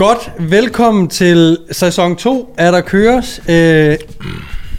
[0.00, 3.42] Godt, velkommen til sæson 2 af Der Køres.
[3.48, 3.96] Øh,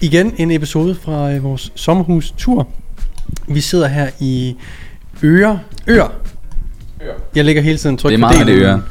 [0.01, 2.67] igen en episode fra øh, vores sommerhus-tur.
[3.47, 4.55] Vi sidder her i
[5.23, 5.59] Øre.
[5.87, 6.07] Ør.
[7.35, 8.83] Jeg lægger hele tiden tryk Det er meget med det øre.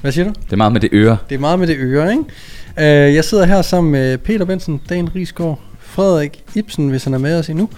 [0.00, 0.32] Hvad siger du?
[0.44, 1.16] Det er meget med det øre.
[1.28, 3.06] Det er meget med det øre, ikke?
[3.08, 7.18] Øh, jeg sidder her sammen med Peter Bensen, Dan Risgaard, Frederik Ibsen, hvis han er
[7.18, 7.68] med os endnu,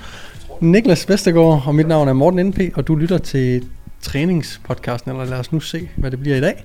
[0.60, 3.64] Niklas Vestergaard, og mit navn er Morten NP, og du lytter til
[4.02, 6.64] træningspodcasten, eller lad os nu se, hvad det bliver i dag.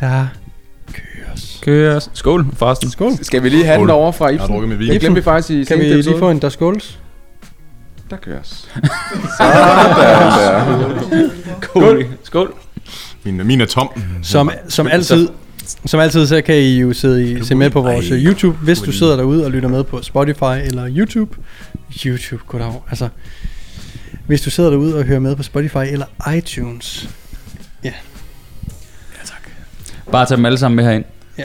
[0.00, 0.26] Der
[0.92, 1.58] køres.
[1.62, 2.10] Køres.
[2.14, 2.90] Skål, forresten.
[2.90, 3.12] Skål.
[3.22, 4.52] Skal vi lige have den over fra Jeg har Ibsen?
[4.54, 4.90] drukket med vin.
[4.90, 6.98] Det glemte vi faktisk i Kan vi lige få en der skåls?
[8.10, 8.68] Der køres.
[11.62, 12.06] Skål.
[12.22, 12.54] Skål.
[13.24, 13.88] Min, min er tom.
[14.22, 15.28] Som, som altid,
[15.86, 18.16] som altid, så kan I jo sidde i, se med på vores Ej.
[18.16, 21.36] øh, YouTube, hvis du sidder derude og lytter med på Spotify eller YouTube.
[22.06, 22.72] YouTube, goddag.
[22.88, 23.08] Altså,
[24.26, 27.08] hvis du sidder derude og hører med på Spotify eller iTunes.
[30.12, 31.04] Bare tag dem alle sammen med herind.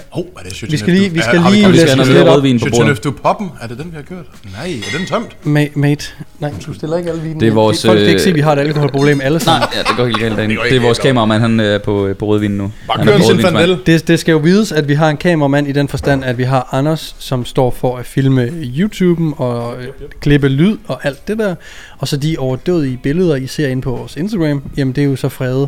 [0.09, 2.35] Hov, er det Vi skal lige- vi skal lige vi læse skal have lidt noget
[2.35, 3.03] rødvin på bordet.
[3.03, 3.49] Du poppen?
[3.61, 4.25] Er det den, vi har kørt?
[4.57, 5.35] Nej, er den tømt?
[5.45, 6.05] Ma- mate.
[6.39, 7.39] Nej, du stiller ikke alle vinen.
[7.39, 9.59] Det er vores, Folk kan ikke øh, se, at vi har et alkoholproblem alle sammen.
[9.61, 10.55] Nej, ja, det går helt galt derinde.
[10.69, 12.71] Det er vores kameramand, han er på, på rødvin nu.
[12.87, 13.77] Bare Han kør er.
[13.85, 16.43] Det, det skal jo vides, at vi har en kameramand i den forstand, at vi
[16.43, 19.87] har Anders, som står for at filme YouTube'en og øh,
[20.21, 21.55] klippe lyd og alt det der.
[21.99, 25.15] Og så de overdødige billeder, I ser inde på vores Instagram, jamen det er jo
[25.15, 25.67] så Frede,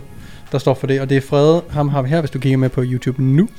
[0.52, 1.02] der står for det.
[1.02, 3.50] Og det er Frede, ham har vi her, hvis du kigger med på YouTube nu.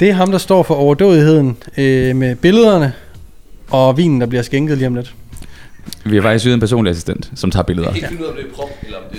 [0.00, 2.92] Det er ham, der står for overdødigheden øh, med billederne
[3.70, 5.14] og vinen, der bliver skænket lige om lidt.
[6.04, 7.92] Vi har faktisk ydet en personlig assistent, som tager billeder.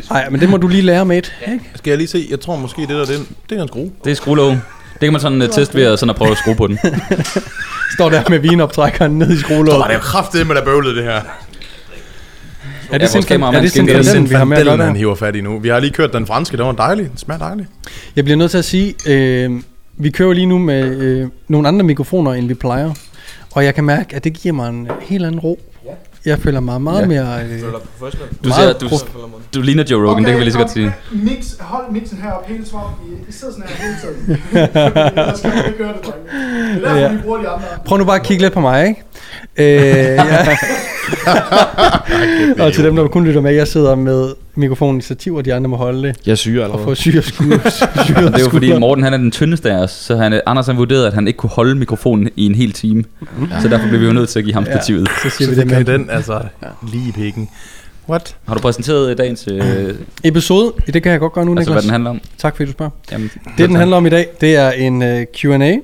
[0.09, 1.31] Nej, men det må du lige lære, mate.
[1.47, 1.59] Ikke?
[1.75, 2.27] Skal jeg lige se?
[2.29, 3.91] Jeg tror måske, det der, det er, det er en skrue.
[4.03, 4.51] Det er skruelåg.
[4.51, 6.79] Det kan man sådan uh, teste ved at, sådan at prøve at skrue på den.
[7.95, 9.79] Står der med vinoptrækkeren ned i Så skruelåget.
[9.79, 11.21] var det jo kraftigt med der bøvlet, det her.
[12.89, 14.85] Er Ja, det simpelthen, kameramand er det den, vi har med at gøre Fandelen, der?
[14.85, 15.59] han hiver fat i nu.
[15.59, 17.09] Vi har lige kørt den franske, den var dejlig.
[17.09, 17.69] Den smager dejligt.
[18.15, 19.51] Jeg bliver nødt til at sige, øh,
[19.97, 22.91] vi kører lige nu med øh, nogle andre mikrofoner, end vi plejer.
[23.51, 25.59] Og jeg kan mærke, at det giver mig en helt anden ro.
[26.25, 27.07] Jeg føler mig meget Ja.
[27.07, 27.43] mere...
[27.43, 28.89] Øh, Du, Meget ser, du,
[29.55, 30.95] du ligner Joe Rogan, det kan vi lige så godt sige.
[31.11, 34.41] Mix, hold mixen heroppe helt som om I, I sidder sådan her hele tiden.
[35.17, 36.75] Ellers skal man ikke gøre det, drenge.
[36.75, 37.11] Det er derfor, Ja.
[37.11, 37.65] vi bruger de andre.
[37.85, 39.03] prøv nu bare at kigge lidt på mig, ikke?
[39.57, 40.47] Øh, ja.
[42.65, 45.53] og til dem, der kun lytter med, jeg sidder med mikrofonen i stativ, og de
[45.53, 46.15] andre må holde det.
[46.25, 47.51] Jeg er syg Og få syre skud.
[47.51, 47.59] Og
[48.33, 50.77] det er jo fordi Morten han er den tyndeste af os, så han, Anders han
[50.77, 53.03] vurderede, at han ikke kunne holde mikrofonen i en hel time.
[53.61, 55.07] Så derfor blev vi jo nødt til at give ham stativet.
[55.23, 55.85] Så siger Så vi det med.
[55.85, 56.41] den, altså,
[56.91, 57.49] lige i pikken.
[58.09, 58.35] What?
[58.47, 61.83] Har du præsenteret dagens, øh, Episode, det kan jeg godt gøre nu, altså hvad Niklas.
[61.83, 62.21] den handler om?
[62.37, 62.91] Tak fordi du spørger.
[63.11, 65.75] Jamen, Det, den handler om i dag, det er en uh, Q&A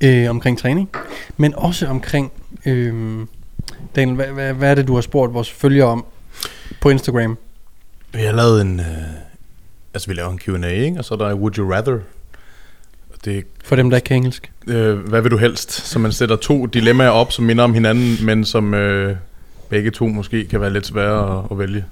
[0.00, 0.88] øh, omkring træning,
[1.36, 2.32] men også omkring,
[2.66, 2.92] øh,
[3.96, 6.04] Daniel, hvad, hvad, hvad er det, du har spurgt vores følgere om
[6.80, 7.38] på Instagram?
[8.14, 8.80] Vi har lavet en...
[8.80, 8.86] Øh,
[9.94, 10.98] altså, vi laver en Q&A, ikke?
[10.98, 11.98] Og så er der Would You Rather.
[13.24, 14.52] Det For dem, der ikke kan engelsk.
[14.66, 15.72] øh, hvad vil du helst?
[15.72, 19.16] Så man sætter to dilemmaer op, som minder om hinanden, men som øh,
[19.68, 21.84] begge to måske kan være lidt svære at, at vælge.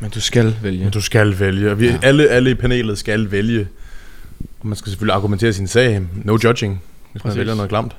[0.00, 0.84] Men du skal vælge.
[0.84, 1.70] Men du skal vælge.
[1.70, 1.98] Og vi, ja.
[2.02, 3.68] alle, alle i panelet skal vælge.
[4.60, 6.02] Og man skal selvfølgelig argumentere sin sag.
[6.24, 6.82] No judging,
[7.12, 7.38] hvis man Præcis.
[7.38, 7.96] vælger noget klamt.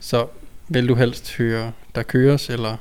[0.00, 0.26] Så
[0.68, 2.76] vil du helst høre, der køres, eller...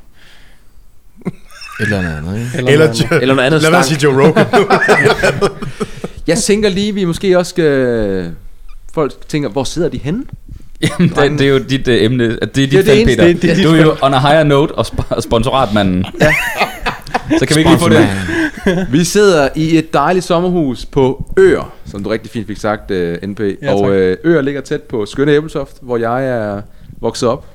[1.79, 2.50] Eller noget andet, ikke?
[2.57, 3.22] Eller, Eller, noget andet?
[3.22, 4.45] Eller noget andet lad mig sige Joe Rogan.
[6.28, 8.31] Jeg tænker lige, vi måske også skal...
[8.94, 10.23] Folk tænker, hvor sidder de henne?
[10.81, 12.23] Jamen, det, det er jo dit uh, emne.
[12.29, 13.28] Det er dit det felt, eneste, Peter.
[13.34, 16.06] det- det er dit du er jo on a higher note og sp- sponsoratmanden.
[16.22, 16.34] Ja.
[17.39, 18.07] Så kan vi ikke lige få det?
[18.91, 22.97] Vi sidder i et dejligt sommerhus på Øer, som du rigtig fint fik sagt, uh,
[23.29, 23.40] NP.
[23.40, 23.75] Ja, tak.
[23.75, 26.61] og øh, Øer ligger tæt på skønne Æbeltoft, hvor jeg er
[27.01, 27.45] vokset op.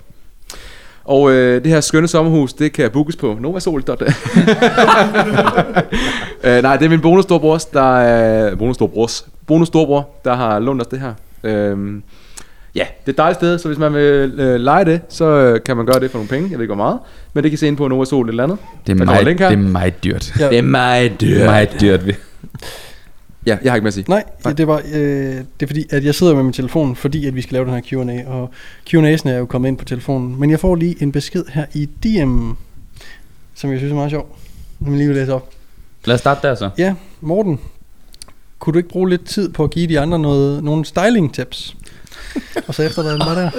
[1.09, 4.03] Og øh, det her skønne sommerhus, det kan bookes på novasol.dk.
[6.45, 11.01] øh, nej, det er min bonusstorebrors, der er bonusstorebrors, bonusstorebror, der har lånt os det
[11.01, 11.13] her.
[11.45, 12.03] Øhm,
[12.75, 15.61] ja, det er et dejligt sted, så hvis man vil øh, lege det, så øh,
[15.67, 16.49] kan man gøre det for nogle penge.
[16.51, 16.99] Jeg ved ikke hvor meget,
[17.33, 18.59] men det kan se ind på Novasol eller andet.
[18.87, 20.33] Det er, meget, det er meget dyrt.
[20.41, 20.49] Ja.
[20.49, 22.01] Det er meget Det er meget dyrt.
[23.47, 24.05] Ja, jeg har ikke mere at sige.
[24.09, 27.27] Nej, det, det var øh, det er fordi, at jeg sidder med min telefon, fordi
[27.27, 28.51] at vi skal lave den her Q&A, og
[28.91, 30.41] Q&A'sene er jo kommet ind på telefonen.
[30.41, 32.51] Men jeg får lige en besked her i DM,
[33.55, 34.37] som jeg synes er meget sjov.
[34.81, 35.51] Jeg vil lige læse op.
[36.05, 36.71] Lad os starte der så.
[36.79, 37.61] Ja, Morten,
[38.59, 41.77] kunne du ikke bruge lidt tid på at give de andre noget, nogle styling tips?
[42.69, 43.51] og så efterlader den bare der.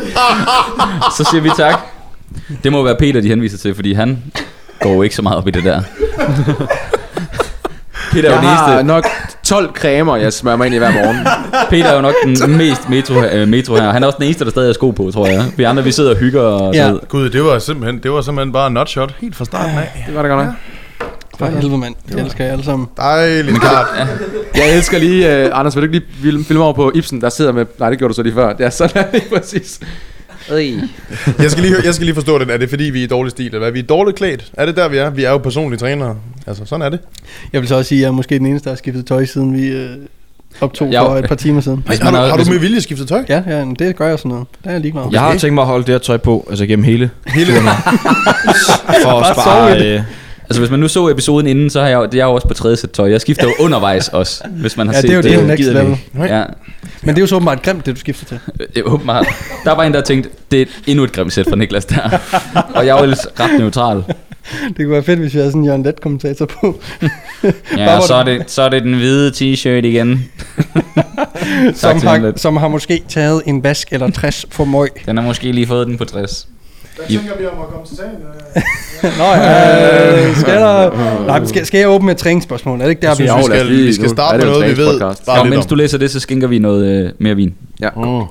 [1.18, 1.80] Så siger vi tak.
[2.64, 4.24] Det må være Peter, de henviser til, fordi han
[4.80, 5.82] går jo ikke så meget op i det der.
[8.12, 9.06] Peter er, jo har eneste, nok
[9.44, 11.18] 12 cremer, jeg smører mig ind i hver morgen.
[11.70, 13.92] Peter er jo nok den mest metro, øh, metro her.
[13.92, 15.46] Han er også den eneste, der stadig har sko på, tror jeg.
[15.58, 16.88] Vi andre, vi sidder og hygger og Ja.
[16.88, 16.94] ja.
[17.10, 20.04] Gud, det var simpelthen, det var simpelthen bare en nutshot helt fra starten af.
[20.08, 20.54] Det var det godt nok.
[21.40, 21.96] For helvede, mand.
[22.10, 22.88] Det elsker jeg alle sammen.
[22.98, 23.88] Dejligt klart.
[24.56, 27.52] Jeg elsker lige, uh, Anders, vil du ikke lige filme over på Ibsen, der sidder
[27.52, 27.66] med...
[27.80, 28.54] Nej, det gjorde du så lige før.
[28.54, 29.80] Det er sådan lige præcis.
[31.40, 32.52] Jeg skal, lige, høre- jeg skal lige forstå det.
[32.52, 33.46] Er det fordi, vi er i dårlig stil?
[33.46, 33.72] Eller hvad?
[33.72, 34.46] Vi er dårligt klædt?
[34.54, 35.10] Er det der, vi er?
[35.10, 36.16] Vi er jo personlige trænere.
[36.48, 37.00] Altså, sådan er det.
[37.54, 39.26] Jeg vil så også sige, at jeg er måske den eneste, der har skiftet tøj,
[39.26, 39.90] siden vi øh,
[40.62, 41.84] optog Ja, for et par timer siden.
[41.88, 43.24] Hvis har, man du, har- har du med vilje skiftet tøj?
[43.30, 44.46] Ja, ja, men det gør jeg sådan noget.
[44.64, 45.04] Der er jeg ligeglad.
[45.12, 47.52] Jeg har tænkt mig at holde det her tøj på, altså gennem hele Hele
[49.04, 49.86] for at spare...
[49.96, 50.02] Øh,
[50.50, 52.54] Altså hvis man nu så episoden inden, så har jeg, det er jo også på
[52.54, 53.10] tredje sæt tøj.
[53.12, 55.40] Jeg skifter jo undervejs også, hvis man har Ja, set det er det, er jo
[55.42, 55.48] det.
[55.48, 55.98] next level.
[56.30, 56.44] Ja,
[57.02, 58.40] Men det er jo så åbenbart grimt, det du skifter til.
[58.76, 59.28] det er åbenbart.
[59.64, 62.20] Der var en, der tænkte, det er endnu et grimt sæt fra Niklas der.
[62.76, 64.04] Og jeg er jo ellers ret neutral.
[64.68, 66.80] Det kunne være fedt, hvis vi havde sådan en Jørgen Let kommentator på.
[67.78, 70.26] Ja, og så er, det, så er det den hvide t-shirt igen.
[71.76, 74.90] som, har, som har måske taget en vask eller 60 for møg.
[75.06, 76.48] Den har måske lige fået den på 60.
[77.08, 78.16] Hvad tænker vi om at komme til sagen?
[79.06, 81.26] Øh, Nå ja, skal der...
[81.28, 82.80] Nej, skal, skal jeg åbne med et træningsspørgsmål?
[82.80, 84.78] Er det ikke der, vi synes, vi skal, lige- vi skal starte med noget, vi
[84.78, 87.56] ved bare lidt mens du læser det, så skænker vi noget øh, mere vin.
[87.82, 87.90] Ja.
[87.96, 88.24] Mm.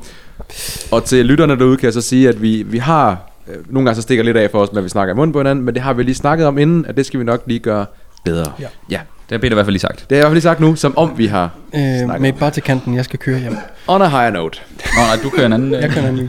[0.91, 3.17] Og til lytterne derude kan jeg så sige, at vi, vi har...
[3.49, 5.39] Øh, nogle gange så stikker lidt af for os, når vi snakker i munden på
[5.41, 7.59] hinanden, men det har vi lige snakket om inden, at det skal vi nok lige
[7.59, 7.87] gøre
[8.25, 8.53] bedre.
[8.61, 8.67] Ja.
[8.91, 8.99] ja.
[9.29, 9.99] Det har Peter i hvert fald lige sagt.
[9.99, 12.33] Det har jeg i hvert fald lige sagt nu, som om vi har Øh, med
[12.33, 13.57] bare til kanten, jeg skal køre hjem.
[13.87, 14.59] On a higher note.
[14.97, 15.75] Nå nej, du kører en anden.
[15.75, 15.83] øh.
[15.83, 16.29] Jeg kører lige.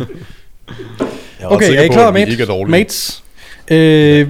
[1.39, 2.31] Jeg Okay, er I på, klar, at vi mate?
[2.31, 2.71] Ikke er dårlige.
[2.71, 3.24] mates?
[3.71, 4.30] Øh,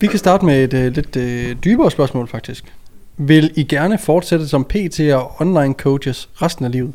[0.00, 2.64] vi kan starte med et øh, lidt øh, dybere spørgsmål, faktisk.
[3.16, 6.94] Vil I gerne fortsætte som PT og online coaches resten af livet?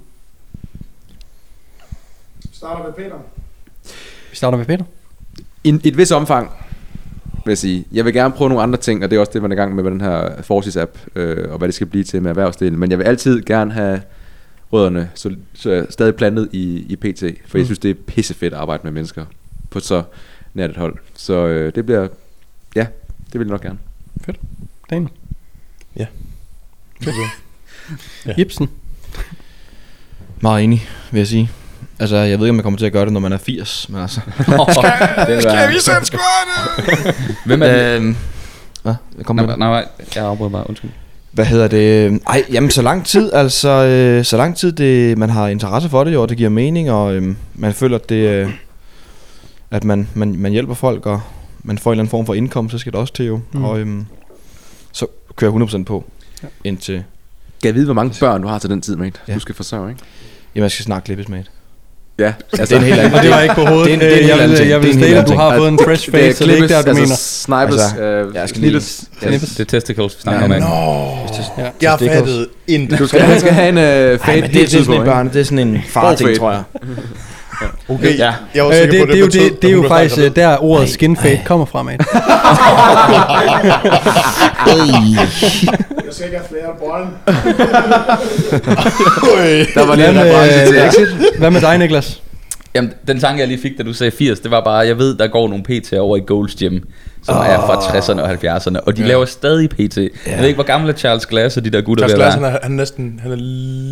[2.66, 3.16] starter med Peter.
[4.30, 4.84] Vi starter med Peter.
[5.64, 6.52] I i et vis omfang,
[7.46, 7.86] vil jeg sige.
[7.92, 9.58] Jeg vil gerne prøve nogle andre ting, og det er også det, man er i
[9.58, 12.30] gang med med den her Forces app, øh, og hvad det skal blive til med
[12.30, 12.80] erhvervsdelen.
[12.80, 14.02] Men jeg vil altid gerne have
[14.74, 18.60] rødderne så, så stadig plantet i, i PT, for jeg synes, det er pissefedt at
[18.60, 19.26] arbejde med mennesker
[19.76, 20.04] på så
[20.54, 20.96] nært et hold.
[21.16, 22.08] Så øh, det bliver,
[22.76, 22.86] ja,
[23.34, 23.78] det vil jeg nok gerne.
[24.90, 25.10] Daniel.
[25.98, 26.06] Ja.
[28.26, 28.34] Ja.
[28.42, 28.70] Ibsen.
[30.42, 31.50] meget enig, vil jeg sige.
[32.00, 33.90] Altså, jeg ved ikke, om jeg kommer til at gøre det, når man er 80,
[33.90, 34.22] men altså...
[34.28, 37.14] det vil være- sætte squatte?
[37.46, 37.96] Hvem er det?
[37.96, 38.16] Øhm,
[38.84, 38.94] hvad?
[39.18, 40.92] Jeg kommer Nej, nej, nej, jeg afbryder bare, undskyld.
[41.32, 42.20] Hvad hedder det?
[42.28, 46.04] Ej, jamen så lang tid, altså øh, så lang tid det, man har interesse for
[46.04, 48.50] det, og det giver mening, og øh, man føler, at det, øh,
[49.72, 51.22] at man, man, man hjælper folk, og
[51.64, 53.40] man får en eller anden form for indkomst, så skal det også til jo.
[53.54, 53.64] Mm.
[53.64, 53.88] Og øh,
[54.92, 56.04] så kører jeg 100% på,
[56.44, 56.48] Ja.
[56.64, 57.04] indtil,
[57.62, 59.20] Kan jeg vide, hvor mange børn du har til den tid, mate?
[59.28, 59.34] Ja.
[59.34, 60.02] Du skal forsørge, ikke?
[60.56, 61.52] jamen jeg skal snakke klippes med det.
[62.20, 63.86] Ja, Altså, det er en helt anden Og det var ikke på hovedet.
[63.86, 64.70] Det er en- det er en Øh, helt jeg anden vil, ting.
[64.70, 66.56] jeg vil Det er stille, at du har fået en fresh face, så det er
[66.56, 67.16] ikke der, du altså.
[67.16, 68.82] Snipers, Altså, øh, jeg skal lige-.
[68.82, 69.50] Snippes.
[69.50, 71.42] Det er testicles, vi snakker Ja, om.
[71.58, 71.70] Ja.
[71.82, 73.00] Jeg det er fattede intet.
[73.00, 73.78] Du skal, skal have en
[74.16, 76.52] uh, fade det, det, er sådan en børn, det er sådan en far ting, tror
[76.52, 76.64] jeg.
[77.90, 78.34] Okay, Ja.
[78.56, 80.36] jeg var Øh, det, på, det, er jo, betød, det, det er jo faktisk øh,
[80.36, 82.06] der ordet skin fade kommer fra, mate.
[86.06, 87.10] Jeg skal ikke have flere bolden.
[89.76, 91.38] Der var lige en Hvad reference til med, Exit.
[91.40, 92.22] hvad med dig, Niklas?
[92.76, 95.18] Jamen, den tanke, jeg lige fik, da du sagde 80, det var bare, jeg ved,
[95.18, 96.80] der går nogle PT over i Gold's Gym,
[97.24, 97.50] som oh.
[97.50, 99.08] er fra 60'erne og 70'erne, og de ja.
[99.08, 99.98] laver stadig PT.
[99.98, 100.10] Jeg
[100.40, 102.72] ved ikke, hvor gamle Charles Glass og de der gutter Charles Glass, han er, han
[102.72, 103.36] er næsten han er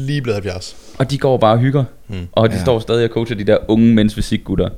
[0.07, 0.75] lige blevet 70.
[0.97, 1.83] Og de går bare og hygger.
[2.07, 2.15] Mm.
[2.15, 2.27] Mm.
[2.31, 2.61] Og de Ja.
[2.61, 4.69] står stadig og coacher de der unge mænds fysikgutter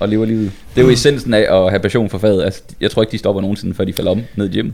[0.00, 0.52] og lever livet.
[0.74, 2.42] Det er jo essensen af at have passion for faget.
[2.44, 4.70] Altså, jeg tror ikke, de stopper nogensinde, før de falder om ned i gym.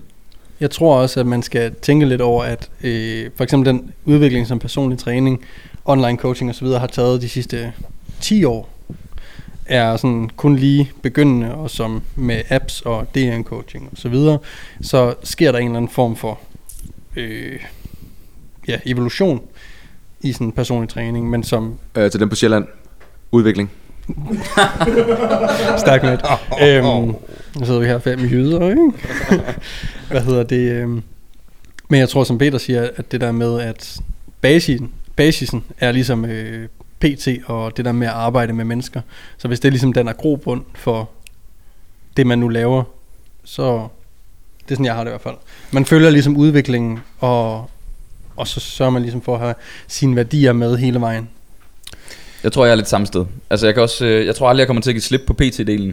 [0.61, 4.47] Jeg tror også, at man skal tænke lidt over, at øh, for eksempel den udvikling
[4.47, 5.45] som personlig træning,
[5.85, 6.67] online coaching osv.
[6.67, 7.73] har taget de sidste
[8.21, 8.69] 10 år,
[9.67, 14.39] er sådan kun lige begyndende, og som med apps og DN coaching osv., så, videre,
[14.83, 16.39] så sker der en eller anden form for
[17.17, 17.59] øh,
[18.69, 19.41] ja, evolution
[20.29, 22.67] i sådan personlig træning, men som Øh, til dem på Sjælland.
[23.33, 23.71] Udvikling.
[25.79, 26.21] Stærk net.
[26.63, 27.15] øhm,
[27.59, 28.93] nu sidder vi her fem jyder, ikke?
[30.11, 30.73] Hvad hedder det?
[30.73, 31.03] Øhm,
[31.89, 34.01] men jeg tror, som Peter siger, at det der med, at
[34.41, 36.69] basisen, basisen er ligesom øh,
[37.01, 39.01] PT og det der med at arbejde med mennesker.
[39.39, 41.11] Så hvis det ligesom den er grobund for
[42.17, 42.83] det, man nu laver,
[43.45, 43.89] så
[44.65, 45.37] det er sådan, jeg har det i hvert fald.
[45.71, 47.71] Man følger ligesom udviklingen, og,
[48.37, 49.55] og så sørger man ligesom for at have
[49.89, 51.29] sine værdier med hele vejen.
[52.43, 53.25] Jeg tror, jeg er lidt samme sted.
[53.51, 55.37] Altså, jeg, kan også, øh, jeg tror aldrig, jeg kommer til at give slip på
[55.43, 55.93] PT-delen.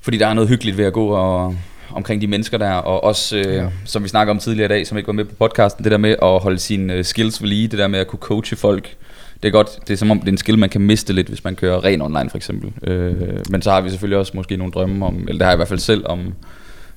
[0.00, 1.56] Fordi der er noget hyggeligt ved at gå og,
[1.90, 2.72] omkring de mennesker der.
[2.72, 3.66] Og også, øh, ja.
[3.84, 5.98] som vi snakker om tidligere i dag, som ikke var med på podcasten, det der
[5.98, 7.68] med at holde sine øh, skills ved lige.
[7.68, 8.96] Det der med at kunne coache folk.
[9.42, 9.68] Det er godt.
[9.88, 11.84] Det er som om, det er en skill, man kan miste lidt, hvis man kører
[11.84, 12.90] ren online for eksempel.
[12.90, 15.56] Øh, men så har vi selvfølgelig også måske nogle drømme om, eller det har jeg
[15.56, 16.34] i hvert fald selv om,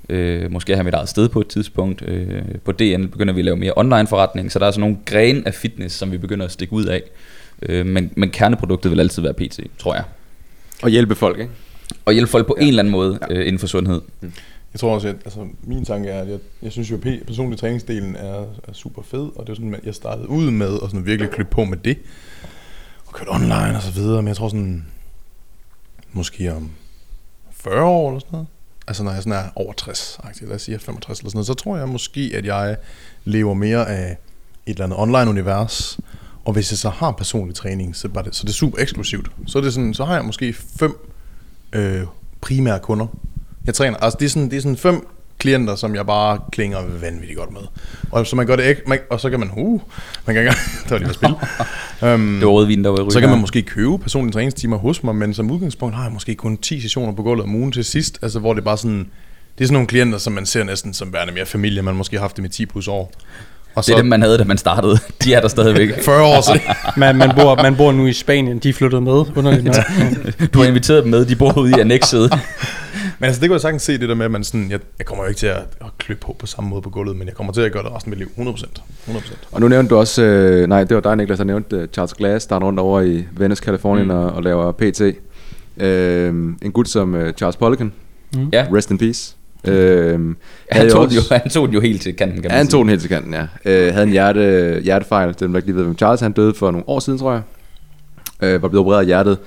[0.10, 2.02] øh, måske have mit eget sted på et tidspunkt.
[2.08, 4.98] Øh, på DN begynder vi at lave mere online forretning, så der er sådan nogle
[5.06, 7.02] grene af fitness, som vi begynder at stikke ud af.
[7.62, 10.04] Øh, men, men kerneproduktet vil altid være PT, tror jeg.
[10.84, 11.52] Og hjælpe folk, ikke?
[12.06, 12.62] Og hjælpe folk på Ja.
[12.64, 13.36] en eller anden måde Ja.
[13.36, 14.02] øh, inden for sundhed.
[14.74, 17.60] jeg tror også, at altså, min tanke er, at jeg, jeg synes jo, at personlig
[17.60, 20.90] træningsdelen er, er super fed, og det er sådan, at jeg startede ud med at
[20.90, 21.98] sådan virkelig klippe på med det,
[23.06, 24.86] og kørte online og så videre, men jeg tror sådan,
[26.14, 26.72] måske om
[27.52, 28.48] 40 år eller sådan noget,
[28.88, 31.54] altså når jeg sådan er over 60, lad os sige 65 eller sådan noget, så
[31.54, 32.78] tror jeg måske, at jeg
[33.26, 34.18] lever mere af
[34.66, 36.00] et eller andet online-univers,
[36.46, 39.32] og hvis jeg så har personlig træning, så, bare det, så det er super eksklusivt.
[39.48, 40.98] Så, er det sådan, så har jeg måske fem
[41.74, 42.04] øh,
[42.42, 43.08] primære kunder.
[43.66, 45.08] Jeg træner, altså det er sådan, det er sådan fem
[45.44, 47.62] klienter, som jeg bare klinger vanvittigt godt med.
[48.12, 49.82] Og så man gør det ikke, man, og så kan man, uh,
[50.28, 50.46] man kan,
[50.90, 51.36] der var lige at spille.
[52.14, 55.04] um, Det var rødvin, der var i så kan man måske købe personlige træningstimer hos
[55.04, 57.86] mig, men som udgangspunkt har jeg måske kun 10 sessioner på gulvet om ugen til
[57.86, 59.10] sidst, altså hvor det er bare sådan,
[59.58, 62.16] det er sådan nogle klienter, som man ser næsten som værende mere familie, man måske
[62.16, 63.12] har haft det med 10 plus år.
[63.76, 64.98] Og Det er dem, man havde, da man startede.
[65.24, 65.90] De er der stadigvæk.
[66.06, 66.62] 40 år siden.
[66.98, 69.76] Man, man, bor, man bor nu i Spanien, de er flyttet med, underligt nok.
[70.54, 72.34] Du har inviteret dem med, de bor ude i annexet.
[73.20, 75.06] Men altså, det kunne jeg sagtens se, det der med, at man sådan, jeg, jeg
[75.06, 77.36] kommer jo ikke til at, at klippe på på samme måde på gulvet, men jeg
[77.36, 78.54] kommer til at gøre det resten af mit liv.
[78.54, 78.66] 100%.
[79.12, 79.34] 100%.
[79.52, 82.14] Og nu nævnte du også, øh, nej, det var dig, Niklas, der nævnte uh, Charles
[82.14, 84.14] Glass, der er rundt over i Venice, Californien mm.
[84.14, 85.02] og, og laver PT.
[85.84, 86.28] Øh,
[86.62, 87.94] en gut som uh, Charles Poliquin,
[88.54, 89.36] Ja, rest in peace.
[89.68, 90.20] Øh,
[90.72, 92.58] han tog, jo den jo, også- han tog den jo helt til kanten, kan man
[92.58, 92.72] han sige.
[92.72, 93.48] tog den helt til kanten, ja.
[93.66, 96.72] Øh, havde en hjerte, hjertefejl, den der ikke lige ved, hvem Charles han døde for
[96.72, 97.42] nogle år siden, tror jeg.
[98.42, 99.38] Øh, var blevet opereret af hjertet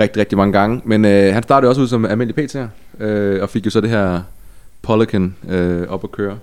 [0.00, 0.80] rigtig, rigtig mange gange.
[0.84, 3.90] Men øh, han startede også ud som almindelig PT'er, øh, og fik jo så det
[3.90, 4.20] her
[4.82, 6.36] Polican øh, op at køre,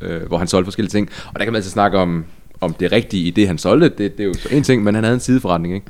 [0.00, 1.08] øh, hvor han solgte forskellige ting.
[1.26, 2.24] Og der kan man altså snakke om,
[2.60, 3.88] om det rigtige i det, han solgte.
[3.88, 5.86] Det, det er jo så en ting, men han havde en sideforretning, ikke?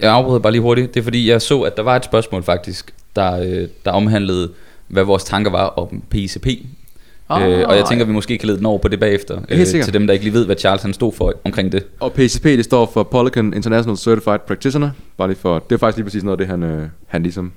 [0.00, 0.94] Jeg afbryder bare lige hurtigt.
[0.94, 4.50] Det er fordi, jeg så, at der var et spørgsmål faktisk, der, øh, der omhandlede,
[4.88, 6.46] hvad vores tanker var om PCP.
[7.28, 9.38] Ah, øh, og jeg tænker, vi måske kan lede den over på det bagefter.
[9.48, 11.84] øh, til dem, der ikke lige ved, hvad Charles han stod for omkring det.
[12.00, 14.90] Og PCP, det står for Polican International Certified Practitioner.
[15.18, 17.52] Bare lige for, det er faktisk lige præcis noget af det, han, øh, han ligesom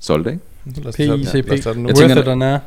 [0.00, 0.42] solgte, ikke?
[0.64, 1.64] Den- PICP.
[1.74, 1.88] den nu.
[1.88, 2.60] Jeg tænker- or not.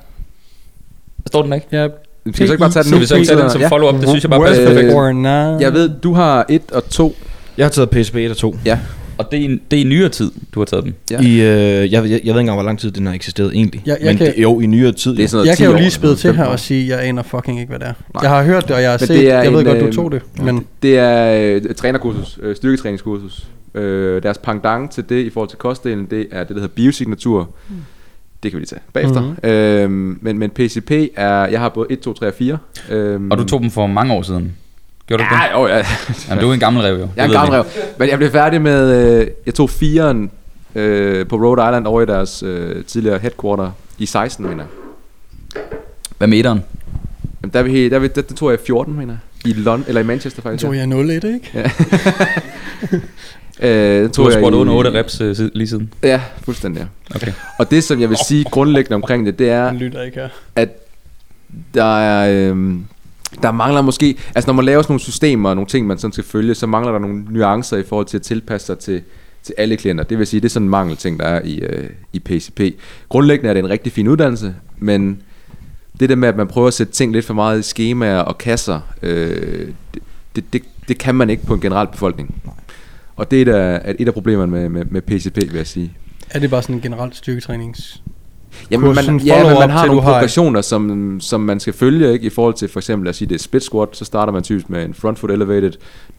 [1.28, 1.68] Står den ikke?
[1.72, 2.96] Ja, Skal vi så ikke bare tage den nu?
[2.96, 3.68] Skal vi så ikke tage den som Ja.
[3.68, 4.00] follow-up?
[4.02, 5.62] Det synes jeg bare passer Øh, perfekt.
[5.62, 7.16] Jeg ved, du har et og to.
[7.58, 8.56] Jeg har taget PSP 1 og 2.
[8.66, 8.80] Ja.
[9.20, 10.96] Og det er, i, det er i nyere tid, du har taget den.
[11.12, 11.22] Ja.
[11.22, 13.82] I, øh, jeg, jeg, jeg ved ikke engang, hvor lang tid den har eksisteret egentlig.
[13.86, 15.16] Jeg- jeg Men kan- det, jo, i nyere tid.
[15.16, 17.00] Det er sådan Jeg 10 kan jo lige spille til 15 her og sige, at
[17.00, 17.94] jeg aner fucking ikke, hvad det er.
[18.14, 18.22] Nej.
[18.22, 19.80] Jeg har hørt det, og jeg har Men set, det er jeg ved en, godt,
[19.80, 20.22] du øh, tog det.
[20.44, 23.48] Men Det er øh, et trænerkursus, øh, styrketræningskursus.
[23.76, 27.50] Øh, deres pendant til det i forhold til kostdelen, det er det, der hedder biosignatur.
[28.44, 29.22] Det kan vi lige tage bagefter.
[29.22, 29.30] Mhm.
[29.30, 29.50] Mm-hmm.
[29.50, 32.58] Øhm, men, men PCP er, jeg har både 1, 2, 3 og 4.
[32.90, 34.52] Øhm, Og du tog dem for mange år siden.
[35.10, 35.36] Gjorde du det?
[35.36, 35.86] Ja, jo, ja.
[36.30, 37.00] Jamen, du er en gammel rev jo.
[37.00, 37.66] Jeg er en Det gammel rev.
[38.00, 40.30] Men jeg blev færdig med, øh, jeg tog 4'eren
[40.80, 45.62] øh, på Rhode Island over i deres øh, tidligere headquarter i 16, mener jeg.
[46.18, 46.64] Hvad med etteren?
[47.42, 49.14] Jamen, der, er vi, der, er vi, der, der tog jeg 14, mener
[49.46, 49.52] jeg.
[49.52, 50.64] I London, eller i Manchester faktisk.
[50.64, 50.88] tog jeg 0-1,
[51.34, 51.52] ikke?
[53.62, 53.70] Øh,
[54.02, 55.94] den Du tog har jeg spurgt i- under 8 reps øh, sid- lige siden.
[56.04, 56.88] Ja, fuldstændig.
[57.12, 57.16] Ja.
[57.16, 57.32] Okay.
[57.60, 60.30] Og det, som jeg vil sige grundlæggende omkring det, det er, Den lytter ikke her.
[60.56, 60.70] at
[61.74, 62.50] der er...
[62.50, 62.86] Øhm,
[63.42, 64.18] der mangler måske...
[64.36, 66.68] Altså, når man laver sådan nogle systemer og nogle ting, man sådan skal følge, så
[66.68, 69.02] mangler der nogle nuancer i forhold til at tilpasse sig til,
[69.44, 70.04] til alle klienter.
[70.04, 72.62] Det vil sige, det er sådan en mangelting, der er i, øh, i PCP.
[73.10, 75.22] Grundlæggende er det en rigtig fin uddannelse, men
[76.00, 78.38] det der med, at man prøver at sætte ting lidt for meget i skemaer og
[78.38, 80.02] kasser, øh, det,
[80.36, 82.36] det, det, det kan man ikke på en generel befolkning.
[83.16, 85.94] Og det er, der, er et af problemerne med, med, med PCP, vil jeg sige.
[86.30, 88.02] Er det bare sådan en generelt styrketrænings...
[88.72, 92.14] Jamen, man, ja, men man har nogle du har- progressioner, som, som man skal følge,
[92.14, 92.26] ikke?
[92.26, 94.70] I forhold til for eksempel, at sige, det er split squat, så starter man typisk
[94.70, 95.72] med en front foot elevated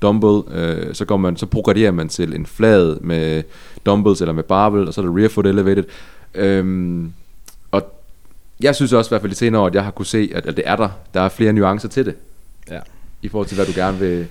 [0.03, 3.43] dumbbell, øh, så, går man, så progrederer man til en flad med
[3.87, 5.85] dumbbells eller med barbell, og så er det rear foot elevated.
[6.35, 7.13] Øhm,
[7.71, 7.83] og
[8.61, 10.47] jeg synes også i hvert fald i senere år, at jeg har kunne se, at,
[10.47, 10.89] at det er der.
[11.15, 12.15] Der er flere nuancer til det.
[12.71, 12.79] Ja.
[13.23, 14.27] I forhold til, hvad du gerne vil,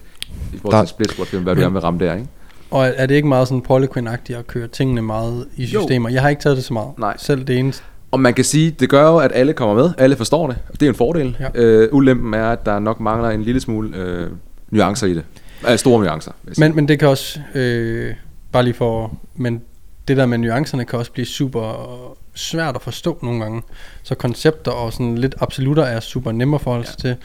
[0.53, 2.27] i forhold Der- til split squat, hvad du Men- gerne vil ramme der, ikke?
[2.71, 5.79] Og er er det ikke meget sådan Polyquin-agtigt at køre tingene meget i Jo.
[5.81, 6.09] systemer?
[6.09, 6.89] Jeg har ikke taget det så meget.
[6.97, 7.17] Nej.
[7.17, 7.83] Selv det eneste.
[8.11, 9.91] Og man kan sige, det gør jo, at alle kommer med.
[9.97, 10.57] Alle forstår det.
[10.71, 11.37] Det er jo en fordel.
[11.39, 11.47] Ja.
[11.55, 14.29] Øh, ulempen er, at der nok mangler en lille smule øh,
[14.71, 15.23] nuancer i det.
[15.71, 16.31] Øh, store nuancer.
[16.57, 18.13] Men, men det kan også, øh,
[18.51, 19.61] bare lige for, men
[20.07, 21.89] det der med nuancerne kan også blive super
[22.35, 23.61] svært at forstå nogle gange.
[24.03, 27.15] Så koncepter og sådan lidt absolutter er super nemme at forholde sig til.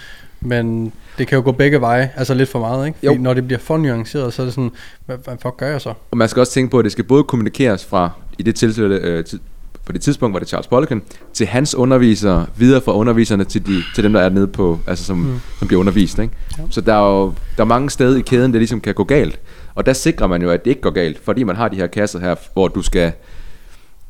[0.45, 2.99] Men det kan jo gå begge veje, altså lidt for meget, ikke?
[2.99, 3.23] Fordi Jo.
[3.23, 4.71] når det bliver for nuanceret, så er det sådan,
[5.07, 5.93] hvad, hvad fuck gør jeg så?
[6.11, 8.97] Og man skal også tænke på, at det skal både kommunikeres fra, i det tilfælde,
[9.03, 9.25] øh,
[9.87, 13.83] på det tidspunkt var det Charles Poliquin, til hans undervisere, videre fra underviserne til, de,
[13.95, 15.41] til dem, der er nede på, altså som, Mm.
[15.59, 16.19] som bliver undervist.
[16.19, 16.35] Ikke?
[16.59, 16.63] Ja.
[16.71, 19.41] Så der er jo der er mange steder i kæden, der ligesom kan gå galt.
[19.75, 21.87] Og der sikrer man jo, at det ikke går galt, fordi man har de her
[21.87, 23.13] kasser her, hvor du skal,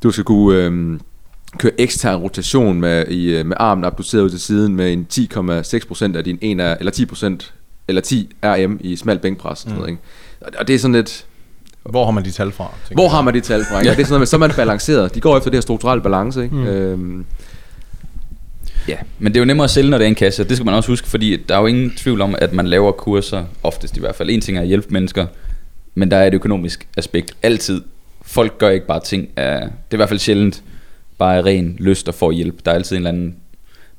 [0.02, 1.00] du skal kunne øhm,
[1.58, 6.16] køre ekstern rotation med, i, øh, med armen abduceret ud til siden med en 10,6%
[6.16, 7.52] af din 1 af, eller 10%
[7.88, 9.50] eller 10 RM i smal bænkpres.
[9.50, 10.02] og Sådan noget, ikke?
[10.40, 11.26] Og, og det er sådan lidt,
[11.82, 12.74] Hvor har man de tal fra?
[12.92, 13.10] hvor jeg?
[13.10, 13.78] har man de tal fra?
[13.80, 13.90] Ikke?
[13.92, 15.14] Og Det er sådan noget med, så er man balanceret.
[15.14, 16.42] De går efter det her strukturelle balance.
[16.44, 16.54] Ikke?
[16.54, 16.60] Mm.
[16.60, 16.66] Mm.
[16.66, 17.24] Øhm,
[18.88, 20.56] Ja, men det er jo nemmere at sælge, når det er en kasse, og det
[20.56, 23.44] skal man også huske, fordi der er jo ingen tvivl om, at man laver kurser,
[23.62, 24.30] oftest i hvert fald.
[24.30, 25.26] En ting er at hjælpe mennesker,
[25.94, 27.80] men der er et økonomisk aspekt altid.
[28.22, 30.62] Folk gør ikke bare ting af, det er i hvert fald sjældent,
[31.24, 32.64] bare af ren lyst og får hjælp.
[32.64, 33.36] Der er altid en eller anden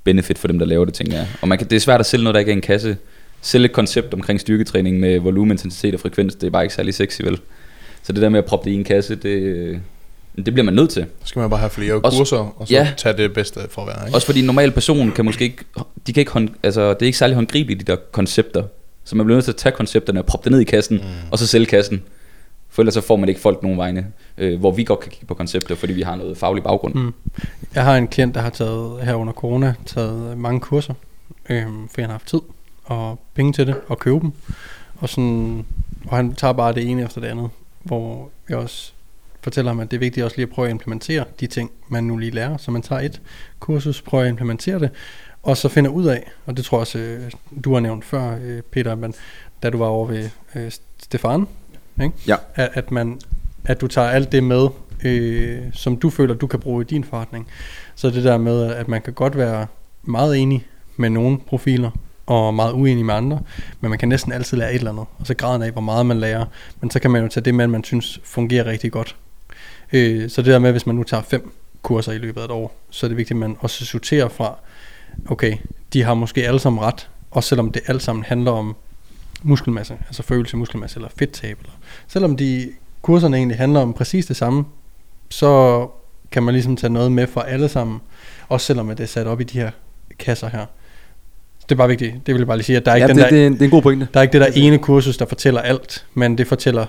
[0.04, 1.28] benefit for dem, der laver det, tænker jeg.
[1.42, 2.98] Og man kan, det er svært at sælge noget, der ikke er en kasse.
[3.42, 6.94] Sælge et koncept omkring styrketræning med volumen, intensitet og frekvens, det er bare ikke særlig
[6.94, 7.40] sexy, vel?
[8.04, 9.82] Så det der med at proppe det i en kasse, det,
[10.36, 11.06] det bliver man nødt til.
[11.24, 12.88] Så skal man bare have flere Også- kurser, og så ja.
[12.98, 14.16] tage det bedste for hver, ikke?
[14.18, 15.64] Også fordi en normal person kan måske ikke,
[16.08, 18.64] de kan ikke hånd, altså, det er ikke særlig håndgribeligt, de der koncepter.
[19.06, 21.04] Så man bliver nødt til at tage koncepterne og proppe det ned i kassen, mm.
[21.32, 22.02] og så sælge kassen.
[22.76, 25.26] For ellers så får man ikke folk nogen vegne, øh, hvor vi godt kan kigge
[25.26, 26.94] på koncepter, fordi vi har noget faglig baggrund.
[26.94, 27.14] Mm.
[27.76, 30.94] Jeg har en klient, der har taget her under corona, taget mange kurser,
[31.50, 32.42] øh, for han har haft tid
[32.86, 34.32] og penge til det, og købe dem.
[34.98, 35.66] Og, sådan,
[36.08, 37.50] og han tager bare det ene efter det andet,
[37.84, 38.92] hvor jeg også
[39.42, 42.04] fortæller ham, at det er vigtigt også lige at prøve at implementere de ting, man
[42.04, 42.58] nu lige lærer.
[42.58, 43.22] Så man tager et
[43.60, 44.90] kursus, prøver at implementere det,
[45.44, 47.32] og så finder ud af, og det tror jeg også, øh,
[47.64, 49.14] du har nævnt før, øh, Peter, men
[49.64, 51.48] da du var over ved øh, Stefan,
[52.02, 52.16] ikke?
[52.28, 52.36] Ja.
[52.56, 53.20] At, at, man,
[53.66, 54.68] at du tager alt det med,
[55.06, 57.48] øh, som du føler, du kan bruge i din forretning.
[57.96, 59.68] Så det der med, at man kan godt være
[60.04, 60.66] meget enig
[60.98, 61.92] med nogle profiler,
[62.26, 63.40] og meget uenig med andre,
[63.82, 66.06] men man kan næsten altid lære et eller andet, og så graden af, hvor meget
[66.06, 66.46] man lærer,
[66.82, 69.16] men så kan man jo tage det med, man synes fungerer rigtig godt.
[69.94, 72.52] Øh, så det der med, hvis man nu tager fem kurser i løbet af et
[72.52, 74.56] år, så er det vigtigt, at man også sorterer fra,
[75.30, 75.58] okay,
[75.94, 78.76] de har måske alle sammen ret, også selvom det alt sammen handler om
[79.46, 81.74] muskelmasse, altså følelse af muskelmasse eller fedttab, eller
[82.08, 82.72] selvom de
[83.02, 84.66] kurserne egentlig handler om præcis det samme,
[85.30, 85.88] så
[86.32, 88.02] kan man ligesom tage noget med for alle sammen,
[88.50, 89.72] også selvom det er sat op i de her
[90.20, 90.66] kasser her.
[91.64, 93.08] Det er bare vigtigt, det vil jeg bare lige sige, at der er ikke Ja,
[93.08, 94.08] den det, der, det, er en, det er en god pointe.
[94.14, 96.86] der er ikke det der ene kursus, der fortæller alt, men det fortæller,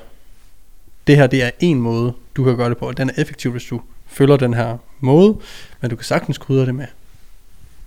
[1.07, 3.51] det her det er en måde, du kan gøre det på, og den er effektiv,
[3.51, 5.37] hvis du følger den her måde,
[5.81, 6.87] men du kan sagtens krydre det med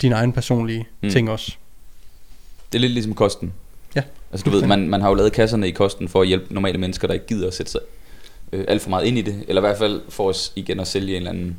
[0.02, 1.10] dine egne personlige mm.
[1.10, 1.56] ting også.
[2.72, 3.54] Det er lidt ligesom kosten.
[3.96, 4.02] Ja.
[4.32, 6.78] Altså du ved, man, man har jo lavet kasserne i kosten for at hjælpe normale
[6.78, 7.82] mennesker, der ikke gider at sætte sig
[8.54, 10.88] øh, alt for meget ind i det, eller i hvert fald for os igen at
[10.88, 11.56] sælge en eller anden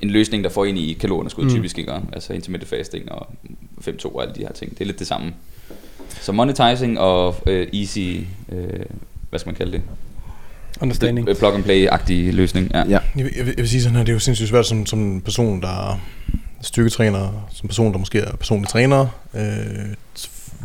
[0.00, 1.50] en løsning, der får ind i kalorieunderskud mm.
[1.50, 1.92] Typisk, ikke?
[2.12, 3.26] altså intermittent fasting og
[3.88, 4.70] 5-2 og alle de her ting.
[4.70, 5.32] Det er lidt det samme.
[6.20, 7.98] Så monetizing og øh, easy,
[8.52, 8.68] øh,
[9.30, 9.82] hvad skal man kalde det?
[10.80, 11.26] Understanding.
[11.26, 12.70] det plug and play-agtig løsning.
[12.74, 12.78] Ja.
[12.88, 12.98] Ja.
[13.16, 14.86] Jeg, vil- jeg, vil- jeg vil sige sådan her, det er jo sindssygt svært som,
[14.86, 15.98] som en person, der er
[16.62, 19.40] styrketræner, som person, der måske er personlig træner, øh,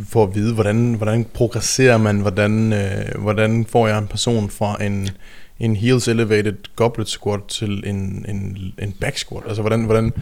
[0.06, 4.84] for at vide, hvordan, hvordan progresserer man, hvordan, øh, hvordan får jeg en person fra
[4.84, 5.10] en,
[5.60, 10.14] en heels elevated goblet squat til en, en, en back squat, altså hvordan, hvordan,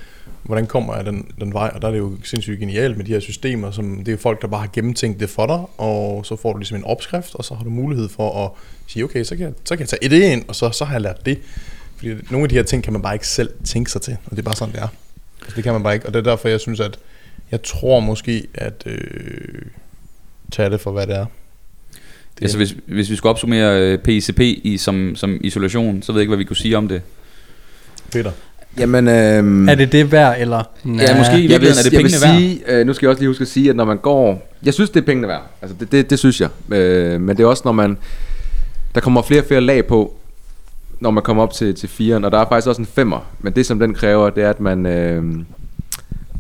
[0.44, 3.12] hvordan kommer jeg den, den vej, og der er det jo sindssygt genialt med de
[3.12, 6.26] her systemer, som det er jo folk, der bare har gennemtænkt det for dig, og
[6.26, 8.52] så får du ligesom en opskrift, og så har du mulighed for at
[8.88, 10.94] sige, okay, så kan jeg, så kan jeg tage et ind, og så, så har
[10.94, 11.40] jeg lært det.
[11.98, 14.32] Fordi nogle af de her ting kan man bare ikke selv tænke sig til, og
[14.32, 14.88] det er bare sådan, det er.
[15.42, 17.00] Altså, det kan man bare ikke, og det er derfor, jeg synes, at
[17.52, 18.98] jeg tror måske, at øh,
[20.52, 21.26] tage det for, hvad det er.
[22.36, 26.20] Det, Altså hvis, hvis vi skulle opsummere øh, PICP i, som, som isolation, så ved
[26.20, 27.02] jeg ikke, hvad vi kunne sige om det.
[28.12, 28.32] Peter.
[28.78, 30.64] Jamen, øhm, Er det det værd, eller?
[30.86, 31.40] Ja, måske.
[31.40, 32.38] I jeg vil, er det pengene værd.
[32.40, 34.52] sige, øh, nu skal jeg også lige huske at sige, at når man går...
[34.64, 35.42] Jeg synes, det er pengene værd.
[35.62, 36.50] Altså, det, det, det synes jeg.
[36.70, 37.98] Øh, men det er også, når man...
[38.96, 40.18] Der kommer flere og flere lag på,
[41.00, 42.26] når man kommer op til, til firen.
[42.26, 43.32] Og der er faktisk også en femmer.
[43.40, 44.86] Men det, som den kræver, det er, at man...
[44.86, 45.24] Øh,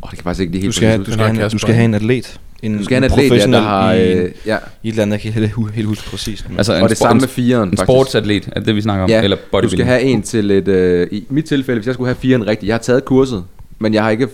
[0.06, 1.52] åh, det kan faktisk ikke lige Du helt skal, have, præcis du, skal have, en,
[1.52, 2.40] du skal have en atlet.
[2.64, 3.94] En, Du skal have en en atlet, ja, der har...
[3.94, 4.58] i, Øh, ja.
[4.84, 6.46] i et eller andet, jeg kan helt, helt huske præcis.
[6.50, 6.58] Men.
[6.58, 9.10] Altså Og en, det samme med firen, en sportsatlet, er det vi snakker om?
[9.10, 9.90] Ja, Eller du skal bodybuilding?
[9.90, 10.68] have en til et...
[10.68, 13.44] Øh, I mit tilfælde, hvis jeg skulle have firen rigtigt, jeg har taget kurset,
[13.80, 14.28] men jeg har ikke...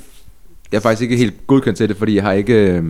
[0.71, 2.53] Jeg er faktisk ikke helt godkendt til det, fordi jeg har ikke...
[2.53, 2.83] Øh, jeg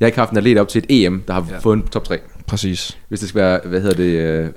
[0.00, 1.58] har ikke haft en atlet op til et EM, der har ja.
[1.58, 2.18] fået en top 3.
[2.46, 2.96] præcis.
[3.08, 4.04] Hvis det skal være, hvad hedder det...
[4.18, 4.48] Øh,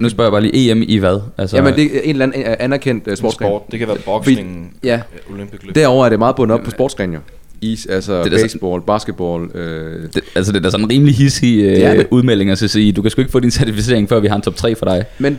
[0.00, 1.20] Nu spørger jeg bare lige EM i hvad?
[1.38, 3.48] Altså, jamen, det er en eller anden øh, anerkendt uh, sportsgren.
[3.48, 3.62] Sport.
[3.70, 5.00] Det kan være boksning, Ja,
[5.32, 5.74] olympic løb.
[5.74, 7.18] derover er det meget bundet op på sportsgren jo.
[7.60, 9.50] Is, altså Det baseball, basketball.
[9.56, 12.06] Øh, det, altså det er da sådan en rimelig hissig øh, er det.
[12.10, 14.42] udmelding at så sige, du kan sgu ikke få din certificering, før vi har en
[14.42, 15.04] top 3 for dig.
[15.18, 15.38] men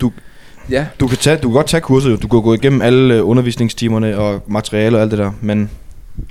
[0.00, 0.12] Du-
[0.70, 3.28] Ja, Du kan, tage, du kan godt tage kurset, du kan gå igennem alle øh,
[3.28, 5.70] undervisningstimerne og materiale og alt det der, men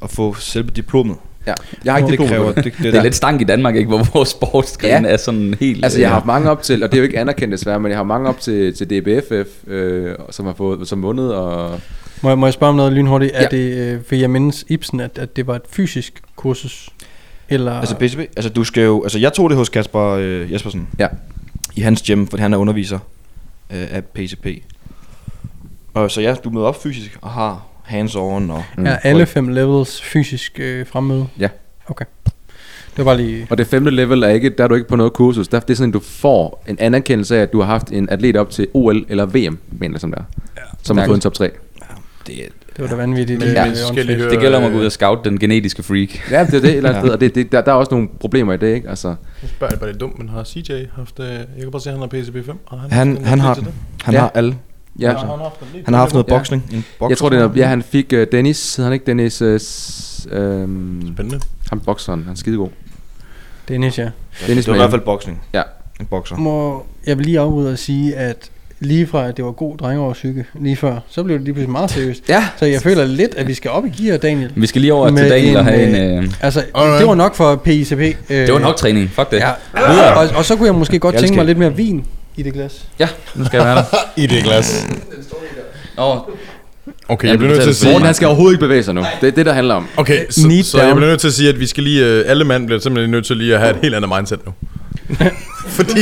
[0.03, 1.15] at få selve diplomet,
[1.49, 1.53] ja.
[1.85, 2.45] Jeg har ikke det diplom kræver...
[2.51, 2.73] Det, det.
[2.77, 3.87] det, Det er lidt stank i Danmark, ikke?
[3.87, 5.11] Hvor vores sportsgren Ja.
[5.11, 5.85] er sådan helt...
[5.85, 7.79] Altså jeg har øh, haft mange op til, og det er jo ikke anerkendt desværre,
[7.79, 11.79] men jeg har mange op til, til DBFF, øh, som har fået som vundet, og
[12.21, 13.31] Må, jeg- må jeg spørge om noget lynhurtigt?
[13.35, 13.47] Er Ja.
[13.57, 16.89] det, øh, for jeg mindes Ibsen, at, at det var et fysisk kursus?
[17.49, 20.87] Eller, Altså PCB, altså du skal jo, altså jeg tog det hos Kasper øh, Jespersen.
[20.99, 21.07] Ja.
[21.75, 22.99] I hans gym, fordi han er underviser
[23.73, 24.47] øh, af PCP.
[25.93, 29.25] Og så ja, du møder op fysisk og har hands on og mm, er alle
[29.25, 31.27] fem levels fysisk øh, fremmøde?
[31.39, 31.49] Ja.
[31.87, 32.05] Okay.
[32.97, 33.47] Det var lige...
[33.49, 35.47] Og det femte level er ikke, der er du ikke på noget kursus.
[35.47, 38.09] Der, det er sådan, at du får en anerkendelse af, at du har haft en
[38.09, 40.21] atlet op til OL eller VM, mener jeg som der.
[40.57, 41.49] Ja, som har fået en top 3.
[42.27, 43.39] det, er- Det var da vanvittigt.
[43.39, 43.93] Men- men åndssvagt.
[43.93, 46.31] skal lige høre- Det gælder om at gå ud og scout den genetiske freak.
[46.31, 48.53] Ja, det er det et eller og det, det, der, der er også nogle problemer
[48.53, 48.89] i det, ikke?
[48.89, 49.07] Altså,
[49.41, 51.19] Nu spørger jeg bare, det dumt, men har CJ haft...
[51.19, 52.51] Øh, jeg kan bare se, at han har PCB5.
[52.69, 53.67] Har Han, han en har det?
[54.03, 54.19] Han Ja.
[54.19, 54.55] har alle.
[54.99, 55.11] Ja.
[55.11, 56.37] Ja, han har haft Han har haft noget Ja.
[56.37, 56.63] boksning.
[56.73, 59.57] En Jeg tror, det er, ja, han fik uh, Dennis, hed han ikke Dennis, uh,
[59.59, 61.39] s, øhm, Spændende.
[61.69, 62.69] ham bokseren, han er skidegod.
[63.67, 64.09] Dennis, ja.
[64.47, 65.41] Dennis Det var i hvert fald boksning.
[65.53, 65.61] Ja.
[65.99, 66.35] En bokser.
[66.35, 70.45] Må, jeg vil lige afbryde og sige, at lige fra at det var god drengeårspsyke
[70.59, 72.29] lige før, så blev det lige pludselig meget seriøst.
[72.29, 74.51] Ja, Så jeg føler lidt, at vi skal op i gear, Daniel.
[74.55, 76.23] Vi skal lige over til Daniel og have øh, en...
[76.23, 76.99] Øh, Altså, Alright.
[76.99, 77.91] det var nok for PICP.
[77.99, 79.09] Øh, det var nok træning.
[79.09, 79.37] Fuck det.
[79.37, 79.51] Ja,
[80.21, 81.35] og, og så kunne jeg måske godt tænke Galskab.
[81.37, 82.05] mig lidt mere vin
[82.39, 82.81] i det glas.
[82.99, 83.83] Ja, nu skal jeg være der.
[84.23, 84.87] I det glas.
[85.97, 86.31] Nå,
[87.07, 87.91] Okay, Ja, jeg bliver nødt til at sige...
[87.91, 89.05] Morten han skal overhovedet ikke bevæge sig nu.
[89.21, 89.87] Det er det, der handler om.
[89.97, 92.05] Okay, så, Need så jeg bliver nødt til at sige, at vi skal lige...
[92.05, 94.53] Øh, alle mand bliver simpelthen nødt til lige at have et helt andet mindset nu.
[95.77, 95.99] Fordi,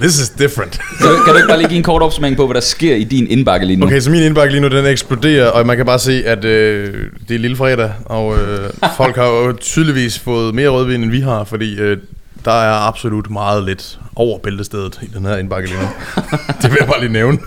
[0.00, 0.80] this is different.
[1.00, 2.94] kan du, kan du ikke bare lige give en kort opsummering på, hvad der sker
[2.94, 3.86] i din indbakke lige nu?
[3.86, 6.94] Okay, så min indbakke lige nu, den eksploderer, og man kan bare se, at øh,
[7.28, 11.20] det er lille fredag, og øh, folk har jo tydeligvis fået mere rødvin, end vi
[11.20, 11.96] har, fordi øh,
[12.44, 15.86] der er absolut meget lidt over bæltestedet i den her indbakke lige nu.
[16.62, 17.38] det vil jeg bare lige nævne.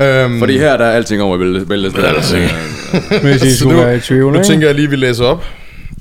[0.00, 1.36] øhm, Fordi her der er alting over
[2.16, 2.54] er sikkert.
[3.22, 5.24] Hvis I Så skulle nu- være i tvivl, Nu tænker jeg lige, at vi læser
[5.24, 5.44] op,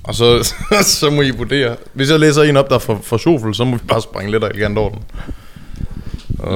[0.04, 0.54] og så,
[1.00, 1.76] så må I vurdere.
[1.94, 4.32] Hvis jeg læser en op, der er for, for sjofel, så må vi bare springe
[4.32, 5.00] lidt elegant over den.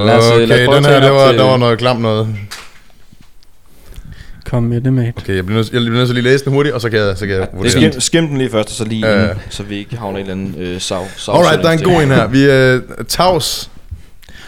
[0.07, 1.77] Lad os, øh, lad os Okay, den her, der op var, til- der var noget
[1.79, 2.27] klamt noget.
[4.49, 5.13] Kom med det, mate.
[5.17, 6.89] Okay, jeg bliver nødt, jeg bliver nødt til at lige læse den hurtigt, og så
[6.89, 7.91] kan jeg, så kan jeg vurdere den.
[7.91, 9.23] Skim, skim den lige først, og så lige Øh.
[9.29, 11.05] ind, så vi ikke havner i en eller anden øh, sav.
[11.17, 12.27] sav Alright, der er en god en her.
[12.27, 13.71] Vi er uh, Tavs.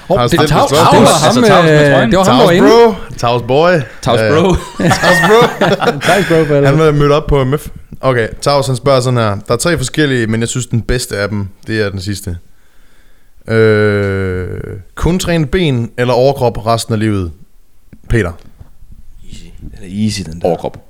[0.10, 0.78] Oh, det, det spørgsmål.
[0.78, 2.70] var ham, Altså, med øh, det var ham, der var Tavs inde.
[2.70, 2.94] bro.
[3.18, 3.70] Tavs boy.
[4.02, 4.54] Tavs Øh, bro.
[5.02, 5.66] Tavs bro.
[6.08, 7.68] Tavs bro, for Han var mødt op på MF.
[8.02, 9.38] Okay, Tavs han spørger sådan her.
[9.48, 12.38] Der er tre forskellige, men jeg synes den bedste af dem, det er den sidste.
[13.48, 14.48] Øh,
[14.96, 17.32] kun træne ben eller overkrop resten af livet?
[18.10, 18.32] Peter.
[19.62, 20.48] Den er easy, den der.
[20.48, 20.84] Overkrop.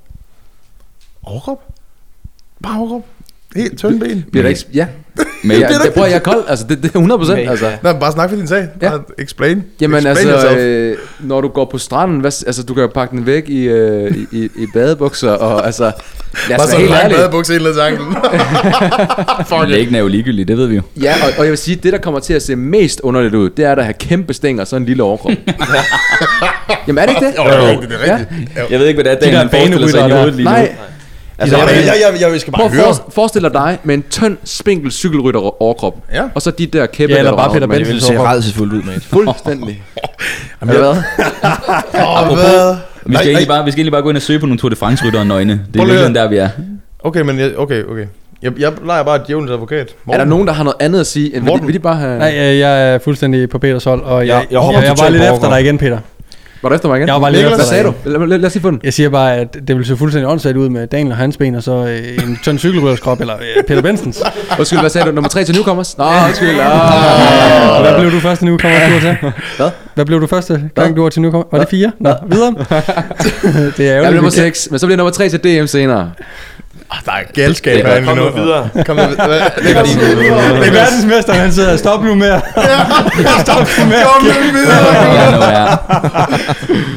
[1.23, 1.73] Overkrop?
[2.63, 3.05] Bare overkrop?
[3.55, 4.25] Helt tynde ben?
[4.31, 4.65] Bliver der ikke...
[4.73, 4.87] Ja.
[5.43, 6.43] Men ja det, prøv at jeg er kold.
[6.47, 7.49] Altså, det, det er 100 procent.
[7.49, 7.67] Altså.
[7.67, 7.75] ja.
[7.83, 8.67] Nej, bare snak for din sag.
[8.81, 9.63] Bare explain.
[9.81, 10.57] Jamen explain altså, yourself.
[10.59, 13.63] øh, når du går på stranden, hvad, altså du kan jo pakke den væk i,
[13.63, 17.03] øh, i, i, i badebukser, og altså, lad os Bare være sådan en helt lang
[17.03, 17.17] ærlige.
[17.17, 18.15] badebukse helt ned til anklen.
[19.49, 19.69] Fuck it.
[19.69, 20.81] lægen er jo ligegyldig, det ved vi jo.
[21.01, 23.49] Ja, og, og jeg vil sige, det der kommer til at se mest underligt ud,
[23.49, 25.31] det er at have kæmpe stænger og så en lille overkrop.
[26.87, 27.33] Jamen er det ikke det?
[27.37, 28.49] Jo, rigtigt, det er rigtigt.
[28.55, 28.63] Ja.
[28.69, 30.51] Jeg ved ikke, hvad det er, der Daniel forestiller sig i hovedet lige nu.
[30.51, 30.75] Nej,
[31.41, 32.83] Altså, Jeg, jeg, jeg, jeg, jeg, jeg skal bare høre.
[32.95, 35.95] for, forestil dig dig med en tynd, spinkel cykelrytter overkrop.
[36.13, 36.23] Ja.
[36.35, 37.79] Og så de der kæppe, Ja, eller bare Peter med.
[37.79, 38.15] Det vil Benson.
[38.15, 39.01] se redselsfuldt ud, mate.
[39.01, 39.83] Fuldstændig.
[40.61, 40.89] Jamen, jeg- hvad?
[40.91, 42.75] Åh, hvad?
[43.05, 44.69] vi, skal egentlig bare, vi skal egentlig bare gå ind og søge på nogle Tour
[44.69, 45.53] de France-ryttere nøgne.
[45.73, 46.49] Det er lige virkelig der, vi er.
[47.03, 48.05] Okay, men jeg, okay, okay.
[48.41, 49.89] Jeg, jeg leger bare et djævelens advokat.
[49.89, 50.19] Er Morten.
[50.19, 51.35] der nogen, der har noget andet at sige?
[51.35, 52.17] End, vil, de, vil de bare have...
[52.19, 54.95] Nej, øh, jeg er fuldstændig på Peters hold, og jeg, Jeg- jeg hopper jeg, jeg
[55.03, 55.97] var lidt efter dig igen, Peter.
[56.61, 57.07] Var du efter mig igen?
[57.07, 57.93] Jeg var bare Niklas, efter Hvad sagde du?
[58.19, 58.81] Lad, lad, lad os lige få den.
[58.83, 61.55] Jeg siger bare, at det vil se fuldstændig åndssvagt ud med Daniel og hans ben,
[61.55, 64.23] og så øh, en tynd cykelrytterskrop, eller øh, Peter Bensens.
[64.59, 65.11] Undskyld, hvad sagde du?
[65.15, 65.97] Nummer 3 til Newcomers?
[65.97, 66.59] Nå, undskyld.
[66.59, 67.81] Og Ah.
[67.83, 69.15] hvad blev du første Newcomer tur til?
[69.57, 69.69] Hvad?
[69.95, 71.43] Hvad blev du første gang, du var til Newcomer?
[71.51, 71.91] Var det fire?
[71.99, 72.51] Nå, videre.
[73.77, 76.11] det er blev nummer vi kan- 6, men så bliver nummer 3 til DM senere.
[76.91, 78.31] Ah, der er galskab Det er herinde Kom nu nu.
[78.43, 78.69] videre.
[78.85, 79.27] Kom nu videre.
[79.27, 81.75] Hvad- Det er er verdensmester, han sidder.
[81.77, 82.39] Stop nu med.
[83.39, 84.03] Stop nu med.
[84.03, 85.13] Kom nu videre.
[85.13, 85.77] Ja, nu er jeg.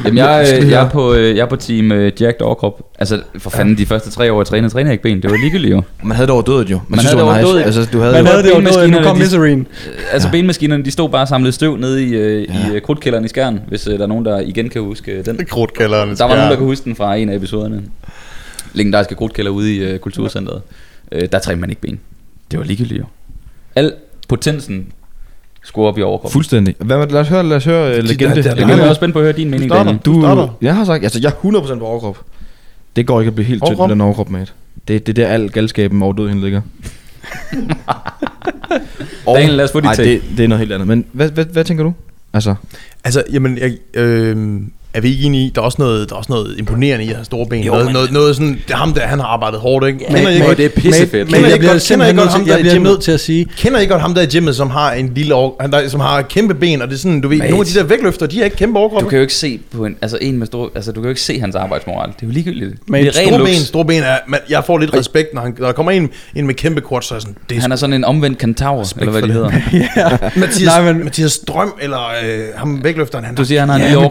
[0.05, 2.79] Jamen, jeg, jeg, er på, øh, jeg er på team øh, Jack overkrop.
[2.99, 5.21] Altså, for fanden, de første tre år jeg trænede, trænede jeg ikke ben.
[5.21, 5.81] Det var ligegyldigt jo.
[6.03, 6.75] Man havde det overdødet jo.
[6.75, 7.45] Man, Man synes, havde det var det nice.
[7.53, 7.65] overdødet.
[7.65, 9.67] Altså, du havde Man jo- havde det noget, nu kom miserien.
[10.11, 13.59] Altså, benmaskinerne, de stod bare og samlede støv nede i, øh, i krudtkælderen i Skjern,
[13.67, 15.39] hvis der er nogen, der igen kan huske den.
[15.49, 16.15] Krudtkælderen.
[16.15, 17.81] Der var nogen, der kan huske den fra en af episoderne.
[18.75, 20.61] Legendariske krudtkælder ude i øh, kulturcenteret.
[21.11, 21.99] Øh, der trænede man ikke ben.
[22.51, 23.05] Det var ligegyldigt jo.
[23.75, 23.93] Al
[24.27, 24.87] potensen
[25.63, 26.33] skulle op i overkroppen.
[26.33, 26.75] Fuldstændig.
[26.79, 28.35] Hvad med, lad os høre, lad os høre uh, legende.
[28.43, 29.83] der- der- Jeg er også spændt på at høre din mening, starter.
[29.83, 30.01] Daniel.
[30.05, 30.47] Du, starter.
[30.61, 32.17] jeg har sagt, altså jeg er 100% på overkrop.
[32.95, 33.87] Det går ikke at blive helt tynd Overkrop?
[33.89, 34.51] med den overkrop, mate.
[34.87, 36.61] Det, det er der al galskaben og dødheden ligger.
[39.27, 40.87] Daniel, lad os få dit det, det er noget helt andet.
[40.87, 41.93] Men hvad, hvad, hvad tænker du?
[42.33, 42.55] Altså,
[43.03, 44.61] Altså, jamen, jeg, øh,
[44.95, 47.09] er vi ikke enige i, der er også noget, der er også noget imponerende i
[47.09, 47.63] at have store ben.
[47.63, 49.99] Jo, noget, men- noget, noget sådan, det ham der, han har arbejdet hårdt, ikke?
[49.99, 51.31] kender, I Men ikke, det er pissefedt.
[51.31, 53.11] Men jeg bliver godt- kender I simpelthen godt ham, der jeg i bliver nødt til
[53.11, 55.89] at sige, kender I godt ham der i gymmet, som har en lille han der,
[55.89, 57.49] som har kæmpe ben, og det er sådan, du ved, Mate.
[57.51, 59.01] nogle af de der vægtløfter, de har ikke kæmpe overkrop.
[59.01, 61.09] Du kan jo ikke se på en, altså en med store, altså du kan jo
[61.09, 62.07] ikke se hans arbejdsmoral.
[62.09, 62.73] Det er jo ligegyldigt.
[62.89, 65.55] Men det er Store ben, store ben er, man, jeg får lidt respekt, når, han,
[65.59, 67.71] når der kommer en, en med kæmpe quads, så er jeg sådan, det er Han
[67.71, 69.51] er sådan en omvendt kentaur, eller hvad det hedder.
[70.39, 73.75] Mathias, Nej, men- men, Mathias Strøm, eller øh, ham vægtløfteren, han Du siger, han har
[73.75, 74.09] en Ja, lille men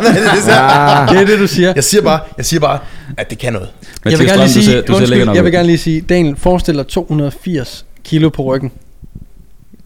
[0.00, 1.72] ah, det er det, du siger.
[1.74, 2.78] jeg siger bare, jeg siger bare,
[3.16, 3.68] at det kan noget.
[4.04, 6.00] Jeg vil gerne lige Strøm, du sige, ser- du undskyld, jeg vil gerne lige sige,
[6.00, 8.72] Daniel, forestil dig 280 kilo på ryggen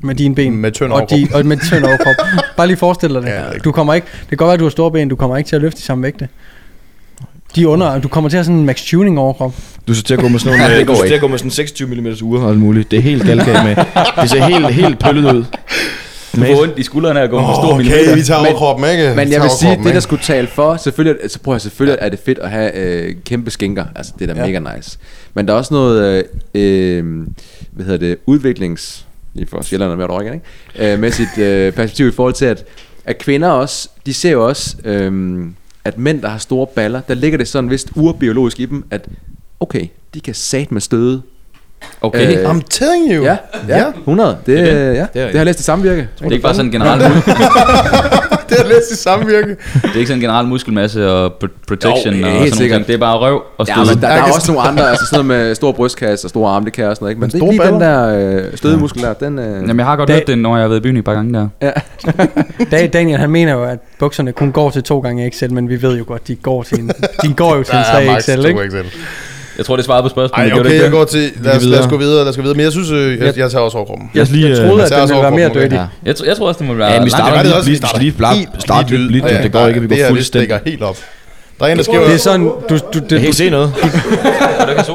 [0.03, 0.57] med dine ben.
[0.57, 2.15] Med tynd og, de, og med tynd overkrop.
[2.57, 3.29] Bare lige forestil dig det.
[3.29, 5.09] Ja, det er du kommer ikke, det kan godt være, at du har store ben,
[5.09, 6.29] du kommer ikke til at løfte de samme vægte.
[7.55, 9.55] De er under, du kommer til at have sådan en max tuning overkrop.
[9.89, 11.15] Du skal til at gå med sådan nogle, Ja, det øh, går du skal til
[11.15, 12.91] at gå med sådan 26 mm ure og alt muligt.
[12.91, 13.77] Det er helt galt med.
[14.23, 15.45] Det ser helt, helt pøllet ud.
[16.37, 18.15] Du får ondt i skuldrene af at gå med Åh, stor okay, millimeter.
[18.15, 19.13] vi tager Men- overkroppen, ikke?
[19.17, 22.09] Men jeg vil sige, det der skulle tale for, selvfølgelig, altså, prøv at, selvfølgelig er
[22.09, 24.47] det fedt at have øh, kæmpe skinker, altså det er da Ja.
[24.51, 24.61] ja.
[24.61, 24.99] mega nice.
[25.35, 27.27] Men der er også noget, øh, øh,
[27.73, 30.33] hvad hedder det, udviklings, lige for sjældent med at drikke,
[30.79, 30.93] ikke?
[30.93, 32.65] Øh, med sit øh, perspektiv i forhold til, at,
[33.05, 35.41] at kvinder også, de ser jo også, øh,
[35.85, 39.07] at mænd, der har store baller, der ligger det sådan vist urbiologisk i dem, at
[39.61, 41.23] okay, de kan sat med støde.
[42.03, 42.39] Okay.
[42.45, 43.25] Øh, I'm telling you.
[43.25, 43.37] Ja,
[43.69, 44.29] ja, 100.
[44.31, 44.81] Det, Det er det, det.
[44.81, 46.09] ja, Det er det, har jeg læst i samvirke.
[46.19, 47.01] Det er ikke bare sådan en generel,
[48.49, 49.49] det har jeg læst i samvirke.
[49.49, 52.71] det er ikke sådan en generel muskelmasse og pr- protection Jo, og sådan sikkert.
[52.77, 52.87] noget.
[52.87, 53.85] Det er bare røv og Ja, stød.
[53.95, 56.51] men der, der er også nogle andre, altså sådan noget med stor brystkasse og store
[56.51, 57.21] arme, det kan jeg og sådan noget, ikke?
[57.21, 58.37] Men, Men det, store lige den baller?
[58.37, 59.39] der øh, stødemuskel der, den...
[59.39, 61.05] Øh, Jamen, jeg har godt Da- hørt det, når jeg har været i byen et
[61.05, 61.71] par gange der.
[62.71, 65.83] Da, Daniel han mener jo, at bukserne kun går til to gange XL, men vi
[65.83, 66.91] ved jo godt, de går til en,
[67.23, 68.85] de går jo til en Der er 3 max XL, ikke?
[69.61, 70.43] Jeg tror, det svarede på spørgsmålet.
[70.45, 70.99] Ej, gjorde det okay, ikke jeg det?
[70.99, 71.31] går til...
[71.45, 72.57] Lad os, lad os gå videre, lad os gå videre.
[72.57, 74.11] Men jeg synes, øh, jeg, jeg tager også overkroppen.
[74.15, 75.77] Jeg, lige, Jeg troede, at den ville være mere dirty.
[76.07, 78.35] Jeg, tror- jeg tror også, det må være Ja, vi starter det lige, lige, lige,
[78.35, 79.43] lige, starte lidt blidt.
[79.43, 80.49] Det går ikke, vi det går det fuldstændig.
[80.49, 80.97] stikker helt op.
[81.61, 82.05] Der er en, der skriver...
[82.05, 83.73] Det er sådan, du, du, Jeg kan se noget.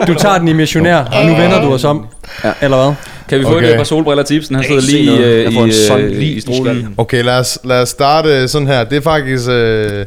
[0.08, 2.06] du tager den i missionær, og nu vender du os om.
[2.44, 2.52] Ja.
[2.62, 2.94] Eller hvad?
[3.30, 3.72] Kan vi få Okay.
[3.72, 4.56] et par solbriller til Ibsen?
[4.56, 5.58] Han sidder lige øh, i,
[6.04, 6.94] øh, lige i i stolen.
[6.98, 8.84] Okay, lad os, lad os starte sådan her.
[8.84, 9.50] Det er faktisk...
[9.50, 10.06] Øh,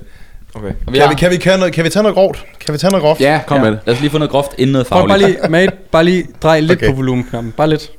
[0.54, 0.66] Okay.
[0.86, 2.44] Og vi kan, har, vi, kan, vi, kan, noget, kan vi tage noget grovt?
[2.60, 3.20] Kan vi tage noget groft?
[3.20, 3.62] ja, kom Ja.
[3.62, 3.80] med det.
[3.86, 5.38] lad os lige få noget groft inden noget Prøv fagligt.
[5.40, 6.86] bare lige, mate, bare lige drej lidt Okay.
[6.88, 7.52] på volumenknappen.
[7.56, 7.90] Bare lidt.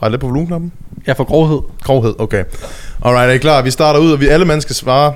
[0.00, 0.72] Drej lidt på volumenknappen.
[1.06, 1.58] Ja, for grovhed.
[1.82, 2.44] Grovhed, okay.
[3.04, 3.62] Alright, er I klar?
[3.62, 5.14] Vi starter ud, og vi alle mennesker skal svare.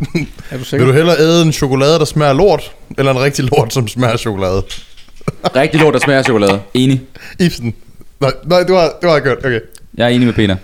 [0.50, 0.84] Er du sikker?
[0.86, 4.16] Vil du hellere æde en chokolade, der smager lort, eller en rigtig lort, som smager
[4.16, 4.62] chokolade?
[5.56, 6.60] Rigtig lort, der smager chokolade.
[6.74, 7.02] Enig.
[7.40, 7.74] Ibsen.
[8.20, 9.38] Nej, nej, det var, det var godt.
[9.38, 9.60] Okay.
[9.96, 10.56] Jeg er enig med Peter.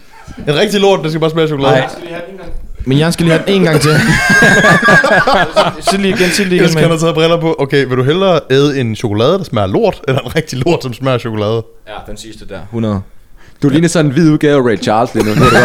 [0.49, 1.75] En rigtig lort, der skal bare smage chokolade.
[1.75, 1.89] Nej.
[2.85, 3.91] Men jeg skal lige have den en gang til.
[5.91, 6.73] Sig lige igen, sig lige Jeg igen.
[6.73, 7.57] skal have taget briller på.
[7.59, 10.93] Okay, vil du hellere æde en chokolade, der smager lort, eller en rigtig lort, som
[10.95, 11.63] smager chokolade?
[11.89, 12.59] Ja, den sidste der.
[12.63, 13.01] 100.
[13.63, 15.31] Du ligner sådan en hvid udgave af Ray Charles lige nu.
[15.35, 15.57] Det er det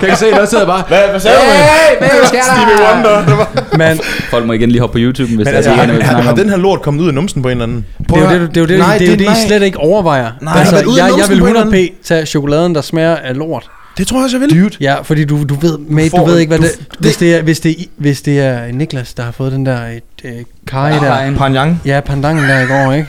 [0.00, 0.06] ikke?
[0.06, 0.82] kan se, der sidder bare...
[0.88, 1.42] Hvad, hvad sagde du?
[1.42, 2.54] Hey, hvad sker der?
[2.54, 3.26] Stevie Wonder.
[3.26, 3.76] Det var...
[3.78, 4.00] Men
[4.30, 6.02] Folk må igen lige hoppe på YouTube, hvis Men der altså, er har, det, vi
[6.02, 7.86] har, har den her lort kommet ud af numsen på en eller anden?
[8.08, 9.36] det er jo det, det, er jo det, Nej, det, er det- det, I nej.
[9.46, 10.30] slet ikke overvejer.
[10.42, 10.84] Nej, altså, jeg,
[11.18, 13.70] jeg vil på en 100 eller p tage chokoladen, der smager af lort.
[13.98, 14.62] Det tror jeg også, jeg vil.
[14.62, 14.74] Dude.
[14.80, 17.34] Ja, fordi du, du ved, mate, får- du ved ikke, hvad du- det, hvis, det
[17.34, 20.32] er, hvis, det, er- hvis det er Niklas, der har fået den der et, øh,
[20.66, 20.98] kaj der.
[20.98, 21.36] Kajen.
[21.36, 21.80] Panjang.
[21.84, 23.08] Ja, pandangen der i går, ikke?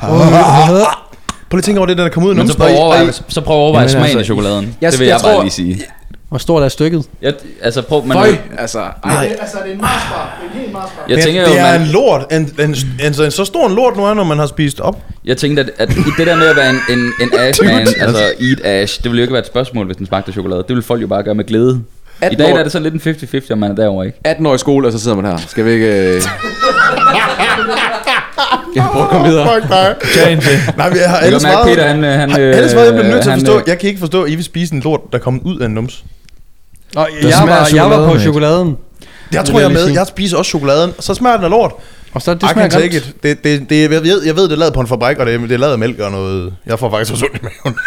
[0.00, 2.76] Prøv lige at tænke over det, der er kommet ud af Men så prøv at
[2.78, 4.76] overveje, så prøv at overveje Jamen, smagen altså, af chokoladen.
[4.80, 5.80] jeg- Det vil jeg jeg bare tror- lige sige.
[6.30, 7.04] Hvor stort er stykket?
[7.22, 8.78] Jeg, altså prøv, man, Føj, altså...
[8.78, 10.38] Ej, det, altså, det er en Marsbar.
[10.42, 11.04] Det er en helt Marsbar.
[11.08, 12.32] jeg det, tænker det jo, er man, en lort.
[12.32, 12.74] En, en,
[13.06, 14.98] en, en, så stor en lort nu er, når man har spist op.
[15.24, 17.80] jeg tænkte, at, at i det der med at være en, en, en ash man,
[18.00, 20.58] altså eat ash, det ville jo ikke være et spørgsmål, hvis den smagte af chokolade.
[20.60, 21.80] Det ville folk jo bare gøre med glæde.
[22.22, 24.18] I 18 dag år, er det sådan lidt en 50-50, om man er derovre, ikke?
[24.24, 25.36] 18 år i skole, og så sidder man her.
[25.48, 26.16] Skal vi ikke...
[26.16, 26.22] Øh...
[28.74, 29.54] Jeg prøver at komme videre.
[29.60, 29.96] Fuck dig.
[30.02, 30.58] Til.
[30.76, 31.68] Nej, men jeg har mærke, svaret.
[31.68, 32.04] Peter, han...
[32.04, 33.58] øh, han øh, Alle svaret, jeg bliver nødt til at han, forstå.
[33.58, 35.60] øh, Jeg kan ikke forstå, at I vil spise en lort, der er kommet ud
[35.60, 36.04] af en nums.
[36.94, 38.76] Nå, jeg, var, jeg var på chokoladen,
[39.32, 39.88] Jeg tror, jeg er med.
[39.88, 41.72] Jeg spiser også chokoladen, så smager den af lort.
[42.14, 43.06] Og så det I smager can take grimt.
[43.06, 43.22] it.
[43.22, 45.40] Det, det, det, jeg, ved, jeg ved, det er lavet på en fabrik, og det,
[45.40, 46.54] det er lavet af mælk og noget...
[46.66, 47.78] Jeg får faktisk også ondt i maven.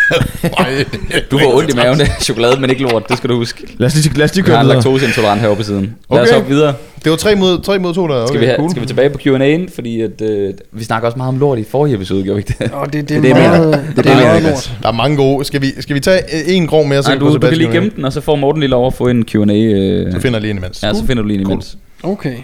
[0.57, 0.85] Ej,
[1.31, 3.63] Du får ondt i maven af chokolade, men ikke lort, det skal du huske.
[3.77, 4.75] Lad os lige, lad os lige Vi har køre en videre.
[4.83, 5.95] laktoseintolerant heroppe på siden.
[6.11, 6.33] Lad os Okay.
[6.35, 6.73] hoppe videre.
[7.03, 8.15] Det var 3 mod, 3 mod 2 der.
[8.15, 8.69] Okay, Skal, vi have, cool.
[8.69, 11.63] skal vi tilbage på Q&A'en, fordi at, øh, vi snakker også meget om lort i
[11.71, 12.71] forrige episode, gjorde vi ikke det?
[12.75, 13.61] Åh, det, det, Det er det, jeg
[13.95, 14.71] det, Det er jeg meget lort.
[14.81, 15.45] Der er mange gode.
[15.45, 17.03] Skal vi, skal vi tage øh, en grov mere?
[17.03, 18.93] så Nej, du, du kan lige gemme den, og så får Morten lige lov at
[18.93, 19.53] få en Q&A.
[19.53, 20.83] Øh, Du finder lige en imens.
[20.83, 21.77] ja, så finder du lige en imens.
[22.03, 22.35] Okay.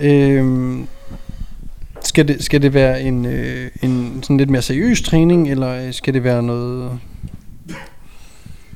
[0.00, 0.86] Øhm,
[2.04, 5.92] skal, det, skal det være en, øh, en sådan lidt mere seriøs træning, eller øh,
[5.92, 7.00] skal det være noget...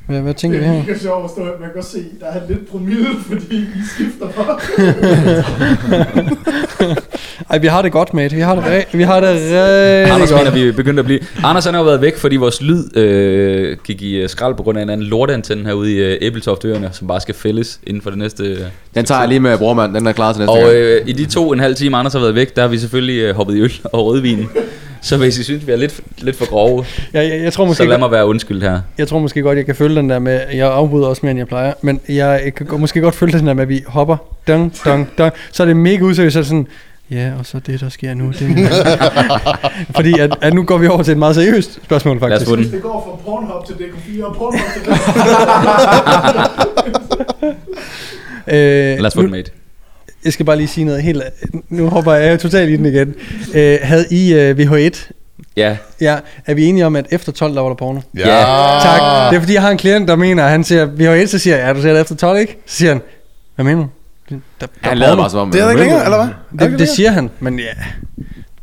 [0.07, 0.83] Hvad, hvad tænker vi Det er her?
[0.87, 4.27] mega sjovt at stå, at man kan se, der er lidt promille, fordi I skifter
[4.29, 4.59] bare.
[7.51, 8.35] Ej, vi har det godt, mate.
[8.35, 10.41] Vi har det, re- vi har det rigtig Anders godt.
[10.45, 11.21] mener, vi er begyndt at blive...
[11.45, 14.63] Anders han har jo været væk, fordi vores lyd øh, gik i øh, skrald på
[14.63, 18.11] grund af en anden lorteantenne herude i øh, Æbeltoftøerne, som bare skal fældes inden for
[18.11, 18.45] det næste...
[18.45, 18.59] Øh.
[18.95, 19.95] Den tager jeg lige med brormand.
[19.95, 20.73] Den er klar til næste Og gang.
[20.73, 22.79] øh, i de to og en halv time, Anders har været væk, der har vi
[22.79, 24.49] selvfølgelig øh, hoppet i øl og rødvin.
[25.05, 27.69] Så hvis I synes, vi er lidt, lidt for grove, Jeg, jeg, jeg, tror så
[27.69, 28.81] måske, lad godt, mig være undskyld her.
[28.99, 30.41] jeg tror måske godt, jeg kan følge den der med...
[30.55, 31.73] Jeg afbryder også mere, end jeg plejer.
[31.83, 34.17] Men jeg, jeg kan måske godt følge den der med, at vi hopper.
[34.49, 35.33] Dong, dong, dong.
[35.53, 36.33] Så er det mega useriøst.
[36.33, 36.67] Så er sådan...
[37.11, 38.33] Ja, og så det, der sker nu.
[38.39, 38.39] Det,
[39.97, 42.49] fordi at, at nu går vi over til et meget seriøst spørgsmål, Lad os faktisk.
[42.51, 42.73] få den.
[42.73, 44.83] Det går fra Pornhub til DK4 og Pornhub til
[48.49, 48.55] Øh,
[48.99, 49.51] Lad os få nu, den, mate.
[50.25, 51.23] Jeg skal bare lige sige noget helt...
[51.69, 53.15] Nu hopper jeg jo totalt i den igen.
[53.55, 55.11] Øh, havde I øh, VH1?
[55.57, 58.01] Ja, Ja, er vi enige om, at efter 12, der var der porno?
[58.17, 58.25] Ja.
[58.83, 59.31] Tak.
[59.31, 61.57] Det er fordi, jeg har en klient, der mener, at han siger VH1, så siger
[61.57, 62.59] jeg, ja, du ser det efter 12, ikke?
[62.67, 63.01] Så siger han,
[63.55, 63.89] hvad mener du?
[64.31, 65.51] Der, der Han lavede bare som om...
[65.51, 66.67] Det er ikke længere, eller hvad?
[66.67, 67.65] Er det, det siger han, men ja.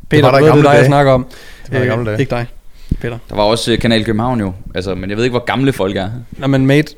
[0.09, 1.25] Peter, var der du ved, det er dig, jeg snakker om.
[1.65, 2.19] Det var der i gamle dage.
[2.19, 2.45] Ikke dig,
[3.01, 3.17] Peter.
[3.29, 5.95] Der var også øh, Kanal København jo, altså, men jeg ved ikke, hvor gamle folk
[5.95, 6.09] er.
[6.31, 6.95] Nå, men mate,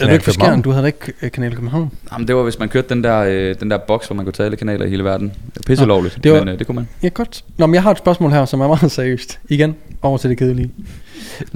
[0.00, 0.52] er du ikke for København.
[0.52, 0.62] skærn?
[0.62, 1.90] Du havde ikke øh, Kanal København.
[2.12, 4.32] Jamen, det var, hvis man kørte den der, øh, den der boks, hvor man kunne
[4.32, 5.32] tage alle kanaler i hele verden.
[5.66, 6.88] Pisse lovligt, det var- men øh, det kunne man.
[7.02, 7.44] Ja, godt.
[7.56, 9.38] Nå, men jeg har et spørgsmål her, som er meget seriøst.
[9.48, 10.70] Igen, over til det kedelige.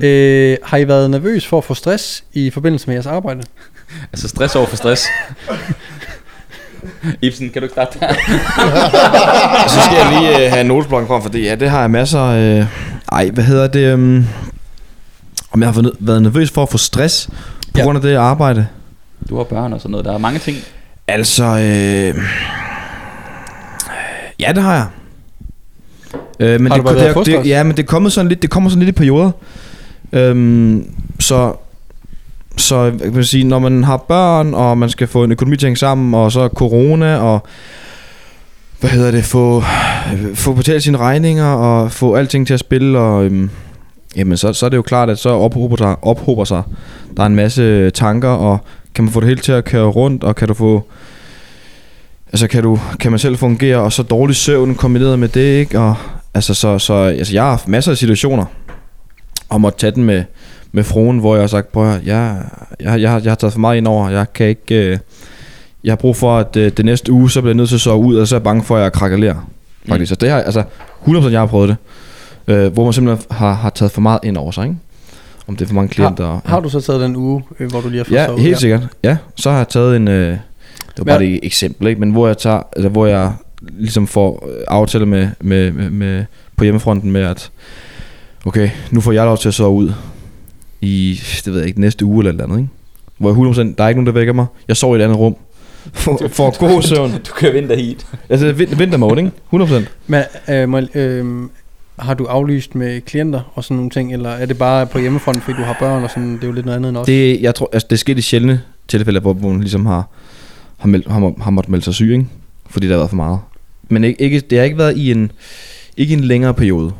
[0.02, 3.42] øh, har I været nervøs for at få stress i forbindelse med jeres arbejde?
[4.12, 5.06] Altså stress over for stress.
[7.22, 8.08] Ibsen, kan du ikke starte der?
[9.68, 11.90] Så skal jeg lige øh, have en notesblok frem, for det, ja, det har jeg
[11.90, 12.66] masser øh,
[13.12, 13.94] Ej, hvad hedder det?
[13.94, 14.24] Um,
[15.52, 17.26] om jeg har været- nervøs for at få stress
[17.72, 17.82] på Ja.
[17.84, 18.66] grund af det arbejde?
[19.28, 20.04] Du har børn og sådan noget.
[20.06, 20.56] Der er mange ting.
[21.08, 22.14] Altså, øh,
[24.40, 24.86] ja, det har jeg.
[26.40, 27.44] Øh, men Har det, det, frustret?
[27.44, 29.30] det, ja, men det kommer sådan lidt, det kommer sådan lidt i perioder.
[30.12, 31.54] Øhm, så
[32.56, 35.56] så jeg kan man sige, når man har børn, og man skal få en økonomi
[35.56, 37.46] til at hænge sammen, og så corona, og
[38.80, 39.62] hvad hedder det, få,
[40.34, 43.50] få betalt sine regninger, og få alting til at spille, og øhm,
[44.16, 46.62] jamen så, så er det jo klart, at så ophober der, ophober sig
[47.16, 48.58] der er en masse tanker, og
[48.94, 50.84] kan man få det hele til at køre rundt, og kan du få
[52.32, 55.80] altså kan du kan man selv fungere og så dårlig søvn kombineret med det, ikke?
[55.80, 55.94] Og
[56.34, 58.44] altså så så altså jeg har haft masser af situationer
[59.48, 60.24] om at tage den med
[60.72, 62.36] med fruen, hvor jeg har sagt, prøv at jeg,
[62.80, 64.98] jeg, jeg, jeg, har, jeg har taget for meget ind over, jeg kan ikke, øh,
[65.84, 67.80] jeg har brug for, at øh, det næste uge, så bliver jeg nødt til at
[67.80, 69.48] sove ud, og så er jeg bange for, at jeg krakalerer.
[69.88, 70.08] Faktisk.
[70.08, 70.62] Så det har, altså
[71.06, 71.76] 100% jeg har prøvet det,
[72.54, 74.76] øh, hvor man simpelthen har, har taget for meget ind over sig, ikke?
[75.48, 76.24] Om det er for mange klienter.
[76.24, 78.40] og- Har du så taget den uge, øh, hvor du lige har fået Ja, sovet?
[78.42, 78.88] helt sikkert.
[79.04, 80.08] Ja, så har jeg taget en...
[80.08, 80.38] Øh, det
[80.98, 82.00] var bare et eksempel, ikke?
[82.00, 83.32] Men hvor jeg tager, altså hvor jeg
[83.78, 86.24] ligesom får øh, aftale med, med, med, med,
[86.56, 87.50] på hjemmefronten med, at
[88.46, 89.92] okay, nu får jeg lov til at sove ud
[90.80, 92.70] i, det ved jeg ikke, næste uge eller et eller andet, ikke?
[93.18, 94.46] Hvor jeg 100%, der er ikke nogen, der vækker mig.
[94.68, 95.36] Jeg sover i et andet rum.
[95.92, 97.10] For, for god søvn.
[97.12, 98.06] Du kører vinterheat.
[98.28, 99.30] Altså, vin- vintermode, ikke?
[99.54, 99.84] 100%.
[100.06, 101.48] Men øh, må, øh,
[101.98, 105.42] har du aflyst med klienter og sådan nogle ting, eller er det bare på hjemmefronten,
[105.42, 107.06] fordi du har børn og sådan, det er jo lidt noget andet end os?
[107.06, 110.08] Det, jeg tror, altså, det er sket i sjældne tilfælde, hvor man ligesom har,
[110.78, 112.26] har, meldt, har, må- har måttet melde sig syg, ikke?
[112.70, 113.38] Fordi der har været for meget.
[113.88, 115.32] Men ikke, ikke, det har ikke været i en,
[115.96, 116.92] ikke en længere periode.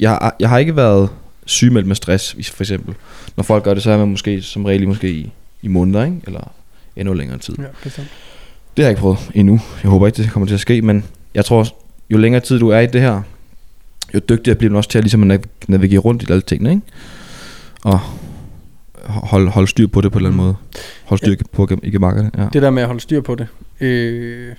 [0.00, 1.08] Jeg, har- jeg har ikke været
[1.46, 2.94] sygemeldt med stress, for eksempel.
[3.36, 6.16] Når folk gør det, så er man måske som regel måske i, i måneder, ikke?
[6.26, 6.50] Eller
[6.96, 7.54] endnu længere tid.
[7.58, 8.08] Ja, bestemt.
[8.76, 9.60] Det har jeg ikke prøvet endnu.
[9.82, 11.04] Jeg håber ikke, det kommer til at ske, men
[11.34, 11.66] jeg tror,
[12.10, 13.22] jo længere tid du er i det her,
[14.14, 16.70] jo dygtigere bliver man også til at ligesom at nav- navigere rundt i alle tingene,
[16.70, 16.82] ikke?
[17.84, 18.00] Og
[19.04, 20.56] holde hold styr på det på en eller anden måde.
[21.04, 22.46] Hold styr på i gemakkerne, ja.
[22.52, 23.46] Det der med at holde styr på det.
[23.80, 24.54] Øh,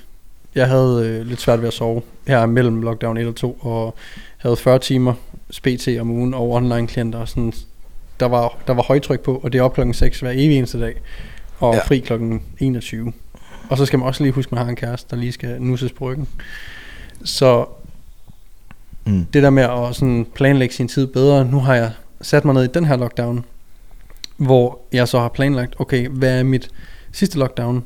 [0.56, 3.96] jeg havde øh, lidt svært ved at sove her mellem lockdown 1 og 2, og
[4.38, 5.14] havde 40 timer
[5.64, 7.20] PT om ugen og online klienter.
[7.20, 7.54] Og sådan,
[8.20, 10.80] der, var, der var højtryk på, og det er op klokken 6 hver evig eneste
[10.80, 10.96] dag,
[11.60, 11.82] og ja.
[11.84, 13.14] Fri klokken 21.
[13.70, 15.62] Og så skal man også lige huske, at man har en kæreste, der lige skal
[15.62, 16.28] nusses på ryggen.
[17.24, 17.66] Så
[19.06, 19.26] Mm.
[19.26, 21.92] det der med at sådan planlægge sin tid bedre, nu har jeg
[22.22, 23.46] sat mig ned i den her lockdown,
[24.38, 26.70] hvor jeg så har planlagt, okay, hvad er mit
[27.12, 27.86] sidste lockdown?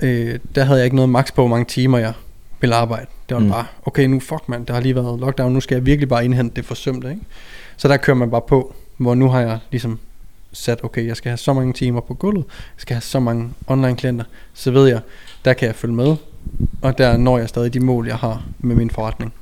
[0.00, 2.12] Øh, der havde jeg ikke noget max på, hvor mange timer jeg
[2.60, 3.06] ville arbejde.
[3.28, 3.46] Det var mm.
[3.46, 3.52] Mm.
[3.52, 6.24] bare, okay, nu fuck man, der har lige været lockdown, nu skal jeg virkelig bare
[6.24, 7.22] indhente det forsømte, ikke?
[7.76, 9.98] Så der kører man bare på, hvor nu har jeg ligesom
[10.52, 13.50] sat, okay, jeg skal have så mange timer på gulvet, jeg skal have så mange
[13.66, 15.00] online klienter, så ved jeg,
[15.44, 16.16] der kan jeg følge med,
[16.82, 19.32] og der når jeg stadig de mål, jeg har med min forretning.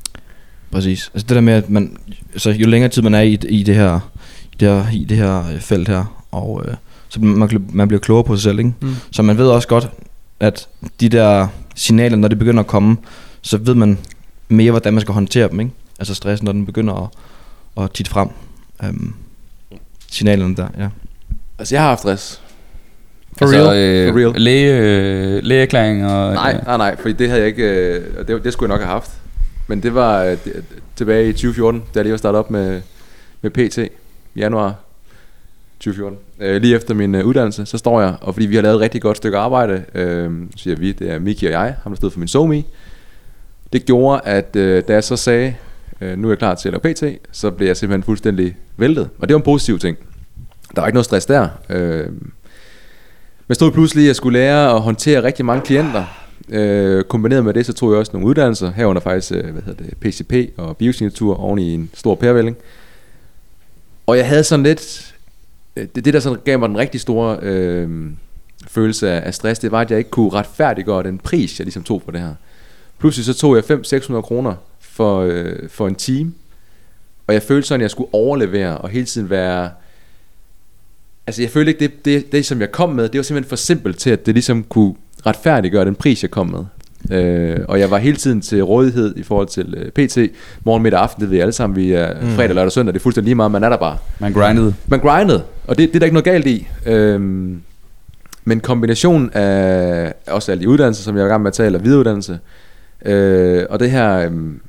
[0.70, 1.10] Præcis.
[1.14, 1.96] Altså det der med, at man,
[2.36, 4.10] så jo længere tid man er i, i det her,
[4.52, 6.74] i det her, i det her øh, felt her, og øh,
[7.08, 8.72] så man, man, bliver klogere på sig selv, ikke?
[8.80, 8.94] Mm.
[9.10, 9.90] Så man ved også godt,
[10.40, 10.68] at
[11.00, 12.96] de der signaler, når det begynder at komme,
[13.42, 13.98] så ved man
[14.48, 15.72] mere, hvordan man skal håndtere dem, ikke?
[15.98, 18.28] Altså stressen, når den begynder at, at titte frem.
[18.88, 19.14] Um,
[20.10, 20.88] signalerne der, ja.
[21.58, 22.42] Altså, jeg har haft stress.
[23.38, 23.78] For altså, real?
[23.78, 24.40] Øh, For real.
[24.40, 26.34] Læge, øh, lægeerklæring og...
[26.34, 28.92] Nej, nej, nej, fordi det havde jeg ikke, øh, det, det skulle jeg nok have
[28.92, 29.10] haft.
[29.66, 30.36] Men det var øh,
[30.96, 32.82] tilbage i 2014, da jeg lige var startet op med,
[33.42, 33.88] med PT i
[34.36, 34.74] januar
[35.80, 36.18] 2014.
[36.40, 38.80] Øh, lige efter min øh, uddannelse, så står jeg, og fordi vi har lavet et
[38.80, 42.10] rigtig godt stykke arbejde, øh, siger vi, det er Miki og jeg, ham der stod
[42.10, 42.64] for min SoMe.
[43.72, 45.54] Det gjorde, at øh, da jeg så sagde,
[46.00, 49.08] øh, nu er jeg klar til at lave PT, så blev jeg simpelthen fuldstændig væltet.
[49.18, 49.96] Og det var en positiv ting.
[50.74, 51.48] Der var ikke noget stress der.
[51.68, 52.06] Øh,
[53.46, 56.04] men stod pludselig, at jeg skulle lære at håndtere rigtig mange klienter.
[56.48, 59.84] Øh, kombineret med det, så tog jeg også nogle uddannelser, herunder faktisk øh, hvad hedder
[59.84, 62.56] det, PCP og biosignatur oven i en stor pærevælling.
[64.06, 65.14] Og jeg havde sådan lidt,
[65.76, 68.10] øh, det, det der sådan gav mig den rigtig store øh,
[68.68, 71.82] følelse af, af stress, det var, at jeg ikke kunne retfærdiggøre den pris, jeg ligesom
[71.82, 72.34] tog for det her.
[72.98, 74.54] Pludselig så tog jeg 500-600 kroner
[75.00, 76.32] for, øh, for en time,
[77.26, 79.70] og jeg følte sådan, at jeg skulle overlevere og hele tiden være...
[81.26, 83.56] Altså jeg følte ikke, det, det, det som jeg kom med, det var simpelthen for
[83.56, 84.94] simpelt til, at det ligesom kunne
[85.26, 86.64] retfærdiggøre den pris, jeg kom med.
[87.18, 90.18] Øh, og jeg var hele tiden til rådighed i forhold til øh, PT.
[90.64, 91.76] Morgen, middag, aften, det ved I alle sammen.
[91.76, 92.28] Vi er mm.
[92.28, 92.94] fredag, lørdag, søndag.
[92.94, 93.50] Det er fuldstændig lige meget.
[93.50, 93.98] Man er der bare.
[94.18, 94.74] Man grindede.
[94.86, 96.68] Man grindede, og det, det er der ikke noget galt i.
[96.86, 97.62] Øhm,
[98.44, 101.66] men kombinationen af også alle de uddannelser, som jeg er i gang med at tage,
[101.66, 102.38] eller videreuddannelse,
[103.04, 104.60] øh, og det her øhm,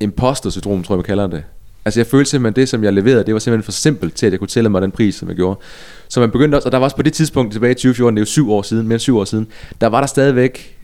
[0.00, 1.42] imposter-syndrom, tror jeg, man kalder det.
[1.84, 4.32] Altså jeg følte simpelthen, det som jeg leverede, det var simpelthen for simpelt til, at
[4.32, 5.60] jeg kunne tælle mig den pris, som jeg gjorde.
[6.08, 8.20] Så man begyndte også, og der var også på det tidspunkt tilbage i 2014, det
[8.20, 9.46] er jo syv år siden, mere end syv år siden,
[9.80, 10.76] der var der stadigvæk,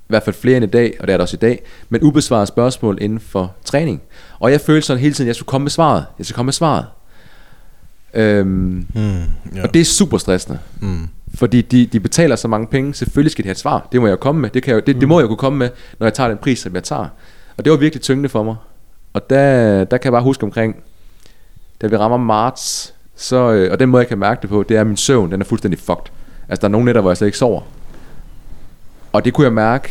[0.00, 2.02] i hvert fald flere end i dag, og det er der også i dag, men
[2.02, 4.02] ubesvarede spørgsmål inden for træning.
[4.38, 6.04] Og jeg følte sådan hele tiden, at jeg skulle komme med svaret.
[6.18, 6.84] Jeg skulle komme med svaret.
[8.14, 9.02] Øhm, Mm,
[9.54, 9.62] ja.
[9.62, 10.58] og det er super stressende.
[10.80, 11.08] Mm.
[11.34, 13.88] Fordi de, de betaler så mange penge, selvfølgelig skal de have et svar.
[13.92, 14.50] Det må jeg jo komme med.
[14.50, 16.58] Det, kan jeg, det, det må jeg kunne komme med, når jeg tager den pris,
[16.58, 17.06] som jeg tager.
[17.58, 18.56] Og det var virkelig tyngende for mig.
[19.12, 20.76] Og der, der kan jeg bare huske omkring,
[21.80, 24.76] da vi rammer marts, så, øh, og den måde jeg kan mærke det på, det
[24.76, 26.04] er at min søvn, den er fuldstændig fucked.
[26.48, 27.60] Altså der er nogle nætter, hvor jeg slet ikke sover.
[29.12, 29.88] Og det kunne jeg mærke.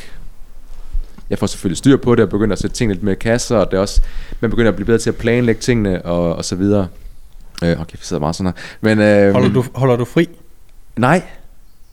[1.30, 3.58] Jeg får selvfølgelig styr på det, og begynder at sætte tingene lidt mere i kasser,
[3.58, 4.02] og det er også,
[4.40, 6.88] man begynder at blive bedre til at planlægge tingene, og, og så videre.
[7.64, 8.64] Øh, okay, jeg sidder meget sådan her.
[8.82, 10.30] Men, øh, Holder du, holder du fri?
[10.96, 11.24] Nej,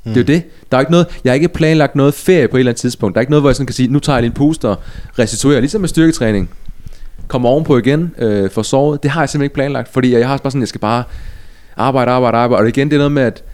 [0.04, 0.14] mm.
[0.14, 0.42] det er jo det.
[0.70, 3.14] Der er ikke noget, jeg har ikke planlagt noget ferie på et eller andet tidspunkt.
[3.14, 4.68] Der er ikke noget, hvor jeg sådan kan sige, nu tager jeg lige en puster
[4.68, 4.78] og
[5.18, 6.50] restituerer, ligesom med styrketræning.
[7.28, 9.02] Kommer ovenpå igen, øh, for sovet.
[9.02, 11.04] Det har jeg simpelthen ikke planlagt, fordi jeg har bare sådan, jeg skal bare
[11.76, 12.62] arbejde, arbejde, arbejde.
[12.62, 13.44] Og igen, det er noget med, at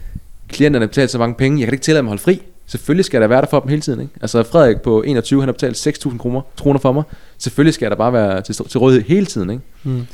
[0.49, 2.41] klienterne betaler så mange penge, jeg kan ikke tillade mig at holde fri.
[2.65, 4.01] Selvfølgelig skal da være der for dem hele tiden.
[4.01, 4.13] Ikke?
[4.21, 7.03] Altså Frederik på 21, han har betalt 6.000 kroner, kroner for mig.
[7.37, 9.49] Selvfølgelig skal da bare være til, til rådighed hele tiden.
[9.49, 9.63] Ikke?
[9.83, 10.07] Mm.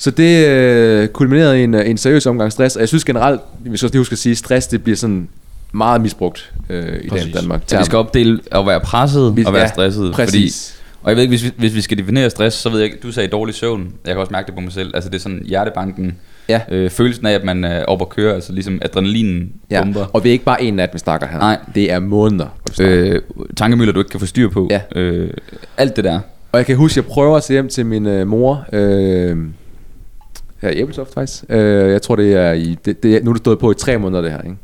[0.00, 3.40] Så det øh, kulminerede i en, øh, en seriøs omgang stress, og jeg synes generelt,
[3.60, 5.28] vi skal også lige huske at sige, stress det bliver sådan
[5.72, 7.62] meget misbrugt øh, i i Danmark.
[7.66, 10.12] Så vi skal opdele at være presset Vi- og være ja, stresset.
[10.12, 10.70] Præcis.
[10.76, 12.90] Fordi, og jeg ved ikke, hvis vi, hvis vi skal definere stress, så ved jeg
[13.02, 13.92] du sagde dårlig søvn.
[14.06, 14.90] Jeg kan også mærke det på mig selv.
[14.94, 16.16] Altså det er sådan hjertebanken.
[16.48, 16.60] Ja.
[16.70, 19.82] Øh, følelsen af, at man er oppe at køre, altså ligesom adrenalinen Ja.
[19.82, 20.04] bomber.
[20.12, 21.38] Og vi er ikke bare en nat, vi snakker her.
[21.38, 21.58] Nej.
[21.74, 22.46] Det er måneder.
[22.80, 23.20] Øh,
[23.56, 24.68] tankemøller, du ikke kan få styr på.
[24.70, 24.80] Ja.
[25.00, 25.30] Øh,
[25.76, 26.20] alt det der.
[26.52, 28.64] Og jeg kan huske, jeg prøver at se hjem til min øh, mor.
[28.72, 29.36] Øh,
[30.60, 31.44] her i Æbeltoft faktisk.
[31.48, 32.78] Øh, jeg tror, det er i...
[32.84, 34.42] Det, det, nu er det stået på i tre måneder, det her.
[34.42, 34.56] Ikke?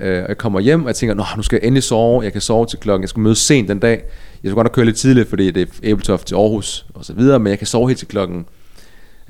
[0.00, 2.22] Øh, og jeg kommer hjem, og jeg tænker, Nå, nu skal jeg endelig sove.
[2.22, 3.02] Jeg kan sove til klokken.
[3.02, 4.02] Jeg skal møde sent den dag.
[4.42, 7.12] Jeg skal godt nok køre lidt tidligt, fordi det er Æbeltoft til Aarhus og så
[7.12, 7.38] videre.
[7.38, 8.46] Men jeg kan sove helt til klokken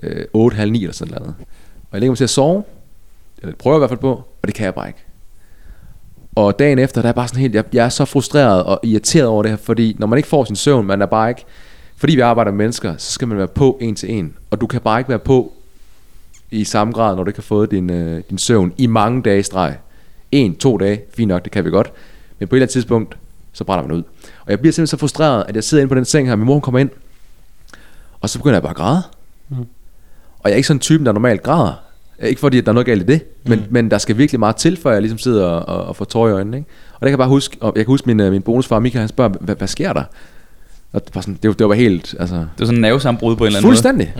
[0.02, 1.34] øh, 8, halv 9 eller sådan noget.
[1.82, 2.64] Og jeg lægger mig til at sove.
[3.42, 4.10] Eller prøver i hvert fald på.
[4.12, 5.04] Og det kan jeg bare ikke.
[6.34, 9.26] Og dagen efter, der er bare sådan helt, jeg, jeg er så frustreret og irriteret
[9.26, 11.44] over det her, fordi når man ikke får sin søvn, man er bare ikke,
[11.96, 14.34] fordi vi arbejder med mennesker, så skal man være på en til en.
[14.50, 15.52] Og du kan bare ikke være på
[16.50, 19.38] i samme grad, når du ikke har fået din, øh, din søvn i mange dage
[19.38, 19.76] i streg.
[20.32, 21.92] En, to dage, fint nok, det kan vi godt.
[22.38, 23.16] Men på et eller andet tidspunkt,
[23.52, 24.02] så brænder man ud.
[24.44, 26.46] Og jeg bliver simpelthen så frustreret, at jeg sidder inde på den seng her, min
[26.46, 26.90] mor hun kommer ind,
[28.20, 29.02] og så begynder jeg bare at græde.
[29.48, 29.56] Mm.
[30.38, 31.72] Og jeg er ikke sådan en typen, der normalt græder.
[32.22, 33.64] Ikke fordi, at der er noget galt i det, men, mm.
[33.70, 36.28] men der skal virkelig meget til, før jeg ligesom sidder og, og, og får tårer
[36.28, 36.56] i øjnene.
[36.56, 36.70] Ikke?
[36.94, 39.00] Og det kan jeg bare huske, og jeg kan huske min, øh, min bonusfar Michael,
[39.00, 40.04] han spørger, hvad, hvad sker der?
[40.92, 43.36] Og det var, sådan, det, var, det var helt, altså, Det er sådan en nervesambrud
[43.36, 44.12] på en eller anden fuldstændig.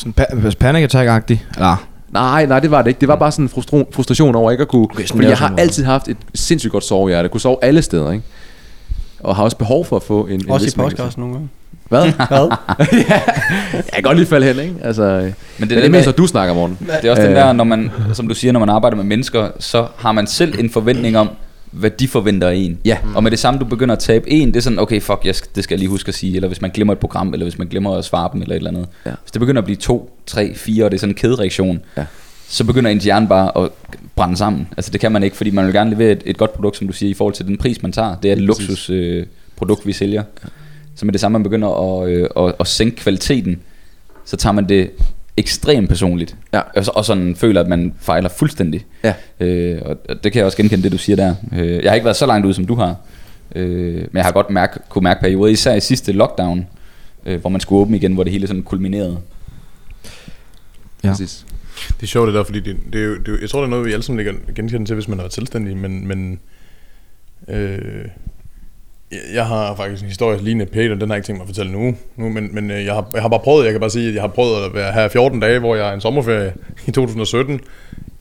[0.00, 1.38] Sådan pa- panic attack-agtig.
[1.54, 3.00] Eller, Nej, nej, det var det ikke.
[3.00, 4.84] Det var bare sådan en frustration, frustration over ikke at kunne...
[4.84, 7.22] Okay, fordi jeg har altid haft et sindssygt godt sovehjerte.
[7.22, 8.24] Jeg kunne sove alle steder, ikke?
[9.20, 10.32] Og har også behov for at få en...
[10.34, 11.48] en Også i vis mængde podcasten nogle gange.
[11.88, 12.02] Hvad?
[12.28, 12.48] Hvad?
[13.08, 13.20] ja,
[13.74, 14.74] jeg kan godt lige falde hen, ikke?
[14.82, 16.78] Altså, men det, Men det er det mest, når du snakker, Morten.
[16.80, 17.36] Det er også den Øh.
[17.36, 20.54] der, når man, som du siger, når man arbejder med mennesker, så har man selv
[20.58, 21.30] en forventning om,
[21.70, 22.78] hvad de forventer af en.
[22.84, 22.98] Ja.
[23.14, 25.34] Og med det samme, du begynder at tabe en, det er sådan, okay, fuck, jeg
[25.54, 27.58] det skal jeg lige huske at sige, eller hvis man glemmer et program, eller hvis
[27.58, 28.86] man glemmer at svare dem, eller et eller andet.
[29.06, 29.10] Ja.
[29.22, 32.04] Hvis det begynder at blive to, tre, fire, og det er sådan en kædereaktion, Ja.
[32.48, 33.70] så begynder ens hjerne bare at
[34.16, 34.68] brænde sammen.
[34.76, 36.86] Altså det kan man ikke, fordi man vil gerne levere et, et godt produkt, som
[36.86, 38.16] du siger, i forhold til den pris, man tager.
[38.16, 38.68] Det er et Lige præcis.
[38.68, 40.22] luksus øh, produkt, vi sælger.
[40.96, 43.60] Så med det samme, man begynder at, øh, at, at sænke kvaliteten,
[44.24, 44.90] så tager man det
[45.40, 46.36] ekstremt personligt.
[46.52, 46.60] Ja.
[46.76, 48.86] Og, så, og sådan føler, at man fejler fuldstændig.
[49.04, 49.14] Ja.
[49.40, 51.34] Øh, og det kan jeg også genkende, det du siger der.
[51.52, 52.96] Øh, jeg har ikke været så langt ud, som du har.
[53.54, 56.66] Øh, men jeg har godt mærke, kunne mærke perioder, især i sidste lockdown,
[57.26, 59.18] øh, hvor man skulle åbne igen, hvor det hele sådan kulminerede.
[61.04, 61.08] Ja.
[61.08, 61.46] Præcis.
[61.96, 63.66] Det er sjovt det der, fordi det, det, er jo, det er jeg tror, det
[63.66, 66.38] er noget, vi alle sammen ligger genkende til, hvis man har været selvstændig, men, men
[67.48, 68.04] øh,
[69.12, 71.48] jeg- jeg har faktisk en historie lignende Peter, den har jeg ikke tænkt mig at
[71.48, 73.90] fortælle nu, nu men, men øh, jeg, har, jeg har bare prøvet, jeg kan bare
[73.90, 76.52] sige, at jeg har prøvet at være her 14 dage, hvor jeg er en sommerferie
[76.86, 77.60] i 2017,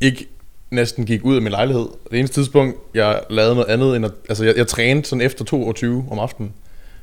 [0.02, 0.26] ikke
[0.72, 1.86] næsten gik ud af min lejlighed.
[2.12, 5.46] Det eneste tidspunkt, jeg lavede noget andet end at, altså jeg, jeg trænede sådan efter
[5.46, 6.52] 22 om aftenen.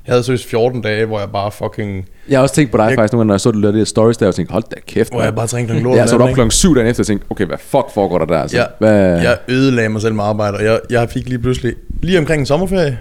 [0.07, 2.85] Jeg havde seriøst 14 dage, hvor jeg bare fucking, Jeg har også tænkt på dig
[2.85, 4.65] Jeg- faktisk, nogle gange, når jeg så du lavede det stories der, og tænkte, hold
[4.71, 5.97] da kæft, hvor jeg bare trænede klokken lort.
[5.99, 8.25] Ja, så var op klokken 7 dagen efter og tænkte, okay, hvad fuck foregår der
[8.27, 8.39] der?
[8.39, 8.57] Altså?
[8.57, 9.21] Ja, hvad?
[9.23, 12.47] Jeg ødelagde mig selv med arbejde, og jeg, jeg fik lige pludselig, lige omkring en
[12.47, 12.99] sommerferie,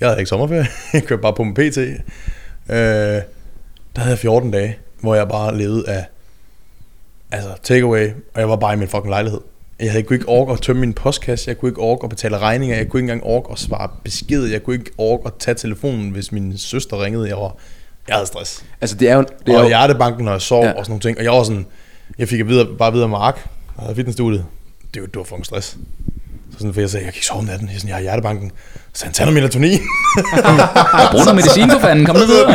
[0.00, 2.76] jeg havde ikke sommerferie, jeg kørte bare på med PT, øh,
[3.96, 6.06] der havde jeg 14 dage, hvor jeg bare levede af
[7.30, 9.40] altså takeaway, og jeg var bare i min fucking lejlighed.
[9.80, 12.38] Jeg havde kunne ikke orke at tømme min postkasse, jeg kunne ikke orke at betale
[12.38, 15.54] regninger, jeg kunne ikke engang orke at svare besked, jeg kunne ikke orke at tage
[15.54, 17.56] telefonen, hvis min søster ringede, jeg var,
[18.08, 18.64] jeg havde stress.
[18.80, 19.24] Altså, det er jo...
[19.46, 20.72] Det er og jo hjertebanken, når jeg sov Ja.
[20.72, 21.66] og sådan nogle ting, og jeg var sådan,
[22.18, 24.44] jeg fik at vide, bare videre Mark, havde fitnessstudiet,
[24.94, 25.76] det var, det var en stress.
[26.58, 27.96] Så sådan, for jeg sagde, jeg kan ikke sove om natten, jeg, er sådan, jeg
[27.96, 28.50] har hjertebanken.
[28.92, 29.80] Så han tager noget melatonin.
[31.12, 32.48] Brug noget medicin for fanden, kom nu videre.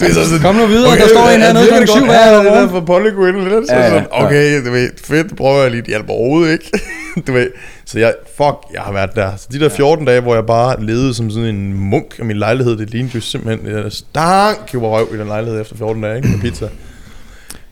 [0.00, 2.30] det er så sådan, Kom nu videre, der står en hernede klokken det syv hver
[2.30, 3.34] Ja, det der for Polyquin.
[3.66, 6.52] Så Ja, ja, sådan, okay, du ved, fedt, det prøver jeg lige, det hjælper overhovedet
[6.52, 6.70] ikke.
[7.26, 7.50] du ved,
[7.84, 9.30] så jeg, fuck, jeg har været der.
[9.36, 12.36] Så de der 14 dage, hvor jeg bare levede som sådan en munk af min
[12.36, 16.16] lejlighed, det lignede jo simpelthen, jeg stank jo røv i den lejlighed efter 14 dage,
[16.16, 16.68] ikke, med pizza.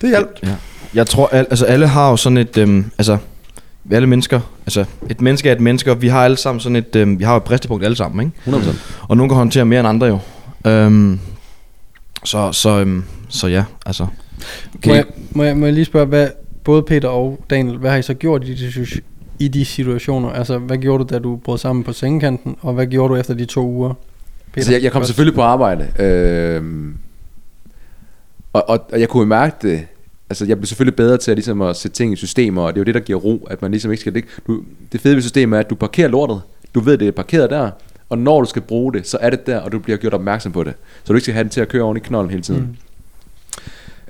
[0.01, 0.39] Det hjalp.
[0.43, 0.55] Ja.
[0.95, 3.19] Jeg tror, al, altså alle har jo sådan et, øhm, altså
[3.91, 6.97] alle mennesker, altså et menneske er et menneske, og vi har alle sammen sådan et,
[6.97, 8.59] øhm, vi har jo et bristepunkt alle sammen, ikke?
[8.59, 8.77] 100%.
[9.09, 10.19] Og nogen kan håndtere mere end andre jo.
[10.71, 11.19] Øhm,
[12.25, 14.07] så, så, øhm, så ja, altså.
[14.87, 16.29] Må, jeg, må, jeg, må jeg lige spørge, hvad,
[16.65, 18.87] både Peter og Daniel, hvad har I så gjort i de,
[19.39, 20.31] i de situationer?
[20.31, 23.35] Altså, hvad gjorde du, da du brød sammen på sengekanten, og hvad gjorde du efter
[23.35, 23.89] de to uger?
[23.93, 25.09] Peter, Altså, jeg, jeg kom først.
[25.09, 25.89] selvfølgelig på arbejde.
[25.99, 26.63] Øh,
[28.53, 29.87] og, og, og jeg kunne jo mærke det.
[30.33, 32.79] Altså, jeg blev selvfølgelig bedre til at, ligesom at sætte ting i systemer, og det
[32.79, 34.15] er jo det, der giver ro, at man ligesom ikke skal...
[34.15, 34.63] Det, du,
[34.93, 36.41] det fede ved systemet er, at du parkerer lortet.
[36.75, 37.71] Du ved, det er parkeret der,
[38.09, 40.53] og når du skal bruge det, så er det der, og du bliver gjort opmærksom
[40.53, 40.75] på det.
[41.05, 42.79] Så du ikke skal have den til at køre oven i knolden hele tiden.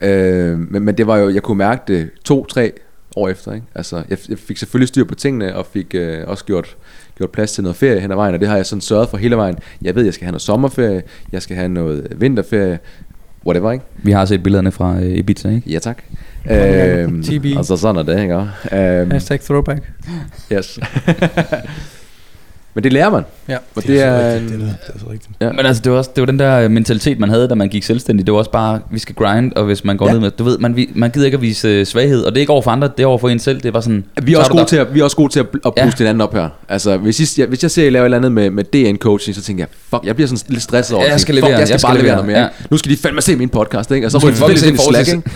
[0.02, 0.06] Mm.
[0.08, 2.72] Øh, men, men det var jo, jeg kunne mærke det to-tre
[3.16, 3.52] år efter.
[3.52, 3.66] Ikke?
[3.74, 6.76] Altså, jeg, jeg fik selvfølgelig styr på tingene, og fik øh, også gjort,
[7.18, 9.16] gjort plads til noget ferie hen ad vejen, og det har jeg sådan sørget for
[9.16, 9.58] hele vejen.
[9.82, 11.02] Jeg ved, jeg skal have noget sommerferie,
[11.32, 12.78] jeg skal have noget vinterferie,
[13.46, 13.84] whatever, ikke?
[14.02, 15.70] Vi har set billederne fra øh, Ibiza, ikke?
[15.70, 15.98] Ja, tak.
[16.50, 17.44] Øhm, TB.
[17.56, 18.34] altså sådan er det, ikke?
[18.72, 19.92] Øhm, Hashtag throwback.
[20.52, 20.78] yes.
[22.74, 23.22] Men det lærer man.
[23.48, 23.56] Ja.
[23.76, 24.34] Og det er...
[24.34, 24.66] rigtigt, det, der.
[24.66, 25.30] det er så rigtigt.
[25.40, 25.50] Ja.
[25.52, 27.82] Men altså, det var, også, det var den der mentalitet, man havde, da man gik
[27.82, 28.26] selvstændig.
[28.26, 30.10] Det var også bare, vi skal grind, og hvis man går Ja.
[30.10, 30.12] ja.
[30.14, 32.22] ned med, du ved, man, vi- man gider ikke at vise øh, svaghed.
[32.24, 33.56] Og det er ikke over for andre, det er over for en selv.
[33.56, 35.32] Det er bare sådan, Vi er, så også gode til at, vi er også gode
[35.32, 35.84] til at, at Ja.
[35.84, 36.48] puste hinanden op her.
[36.68, 38.64] Altså, hvis, I, jeg, hvis jeg ser, at I laver et eller andet med, med
[38.64, 41.20] DN-coaching, så tænker jeg, fuck, jeg bliver sådan lidt stresset over Ja, jeg det.
[41.20, 42.42] skal fuck, levere, jeg skal, jeg skal bare levere levere, noget mere.
[42.42, 42.66] Ja.
[42.70, 44.06] Nu skal de fandme se min podcast, ikke?
[44.06, 45.30] Og så skal de en forhold slack, ikke?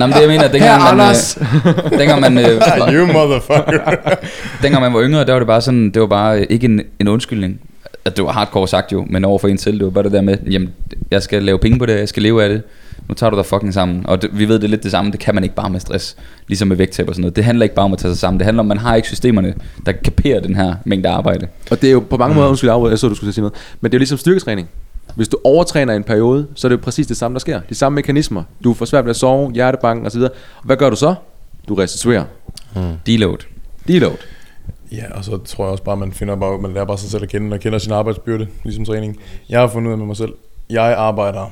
[0.00, 1.38] Nå, men det jeg mener, Her, dengang man, Anders!
[1.92, 2.44] øh, dengang man, øh,
[2.94, 3.94] you motherfucker.
[4.62, 7.08] dengang man var yngre, der var det bare sådan, det var bare ikke en, en
[7.08, 7.60] undskyldning.
[8.04, 10.12] At det var hardcore sagt jo, men over for en selv, det var bare det
[10.12, 10.70] der med, jamen,
[11.10, 12.62] jeg skal lave penge på det, jeg skal leve af det.
[13.08, 14.06] Nu tager du dig fucking sammen.
[14.06, 15.80] Og det, vi ved det er lidt det samme, det kan man ikke bare med
[15.80, 16.16] stress.
[16.46, 17.36] Ligesom med vægttab og sådan noget.
[17.36, 18.40] Det handler ikke bare om at tage sig sammen.
[18.40, 19.54] Det handler om, at man har ikke systemerne,
[19.86, 21.46] der kaperer den her mængde arbejde.
[21.70, 23.90] Og det er jo på mange måder, undskyld jeg så, du skulle sige noget, men
[23.90, 24.68] det er jo ligesom styrketræning.
[25.16, 27.60] Hvis du overtræner en periode, så er det jo præcis det samme, der sker.
[27.68, 28.42] De samme mekanismer.
[28.64, 30.20] Du får svært ved at sove, hjertebanken osv.
[30.20, 30.30] Og
[30.64, 31.14] hvad gør du så?
[31.68, 32.24] Du restituerer.
[33.06, 33.38] Deload.
[33.88, 34.16] Deload.
[34.92, 37.22] Ja, og så tror jeg også bare, man finder bare, man lærer bare sig selv
[37.22, 39.20] at kende, og kender sin arbejdsbyrde, ligesom træning.
[39.48, 40.34] Jeg har fundet ud af med mig selv,
[40.70, 41.50] jeg arbejder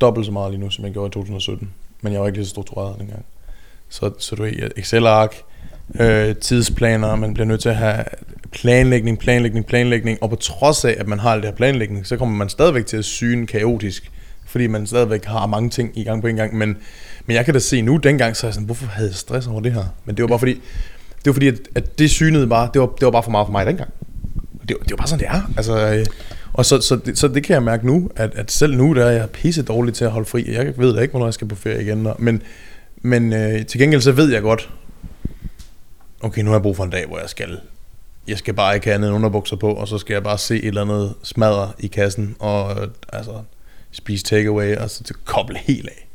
[0.00, 1.70] dobbelt så meget lige nu, som jeg gjorde i 2017.
[2.00, 3.24] Men jeg var ikke lige så struktureret dengang.
[3.88, 5.36] Så, så du ved, Excel-ark,
[6.00, 8.04] øh, tidsplaner, man bliver nødt til at have
[8.52, 12.16] planlægning, planlægning, planlægning, og på trods af, at man har alt det her planlægning, så
[12.16, 14.10] kommer man stadigvæk til at syne kaotisk,
[14.46, 16.76] fordi man stadigvæk har mange ting i gang på en gang, men,
[17.26, 19.46] men jeg kan da se nu, dengang, så er jeg sådan, hvorfor havde jeg stress
[19.46, 19.84] over det her?
[20.04, 20.60] Men det var bare fordi,
[21.26, 23.46] det var fordi, at, at det synede bare, det var, det var bare for meget
[23.46, 23.90] for mig dengang.
[24.68, 25.52] Det var, det var bare sådan, det er.
[25.56, 26.06] Altså, øh,
[26.52, 29.04] og så, så, det, så det kan jeg mærke nu, at, at selv nu, der
[29.04, 30.52] er jeg pisse dårlig til at holde fri.
[30.52, 32.06] Jeg ved da ikke, hvornår jeg skal på ferie igen.
[32.06, 32.42] Og, men
[33.02, 34.70] men øh, til gengæld så ved jeg godt,
[36.20, 37.60] okay, nu har jeg brug for en dag, hvor jeg skal
[38.28, 40.64] jeg skal bare ikke have andet underbukser på, og så skal jeg bare se et
[40.64, 43.42] eller andet smadre i kassen, og øh, altså
[43.90, 46.08] spise takeaway, og så koble helt af.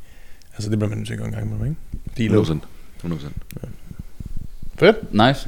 [0.53, 1.79] Altså det bliver man nødt til at gøre en gang med, ikke?
[2.17, 2.59] De er
[3.03, 3.07] 100%.
[3.07, 3.67] 100%.
[4.81, 4.97] Fedt.
[5.13, 5.39] Nice.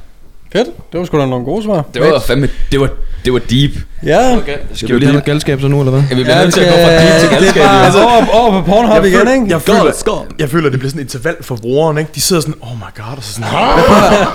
[0.52, 0.68] Fedt.
[0.92, 1.84] Det var sgu da nogle gode svar.
[1.94, 2.88] Det var fandme, det var,
[3.24, 3.70] det var deep.
[4.06, 4.38] Ja.
[4.74, 6.02] Skal vi lige have noget galskab så nu, eller hvad?
[6.10, 7.62] Ja, vi bliver nødt til at gå fra deep til det er galskab.
[7.64, 8.02] bare altså.
[8.02, 9.46] over, over på Pornhub Jeg igen, føler- ikke?
[9.48, 12.10] Jeg føler, jeg føler, det bliver sådan et interval for brugeren, ikke?
[12.14, 13.48] De sidder sådan, oh my god, og så sådan,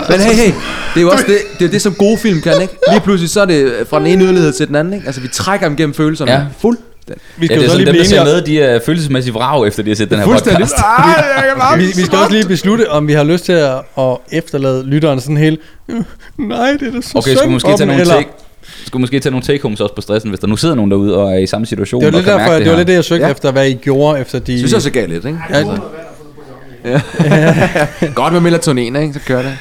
[0.09, 0.53] Men hey, hey,
[0.93, 2.73] det er jo også det, det, er det som gode film kan, ikke?
[2.91, 5.05] Lige pludselig så er det fra den ene yderlighed til den anden, ikke?
[5.05, 6.31] Altså vi trækker dem gennem følelserne.
[6.31, 6.41] Ja.
[6.59, 6.77] Fuld.
[7.37, 8.79] Vi Ja, skal det jo er så sådan, lige dem, der ser med, de er
[8.85, 10.67] følelsesmæssigt vrag, efter de har set den her Fuldstændig.
[10.67, 11.77] podcast.
[11.79, 15.21] vi, vi skal også lige beslutte, om vi har lyst til at, at efterlade lytteren
[15.21, 15.95] sådan helt, "Øh,
[16.37, 18.29] nej, det er da så Okay, synd måske tage dem," nogle eller- take,
[18.85, 21.17] skulle måske tage nogle take homes også på stressen, hvis der nu sidder nogen derude
[21.17, 22.01] og er i samme situation.
[22.01, 22.79] Det var og lidt kan derfor, mærke det, det var her.
[22.79, 23.31] lidt det, jeg søgte Ja.
[23.31, 24.57] efter, hvad I gjorde efter de...
[24.57, 25.39] Synes jeg så galt lidt, ikke?
[26.85, 27.01] Ja,
[28.15, 29.13] Godt med melatonin, ikke?
[29.13, 29.57] Så kører det.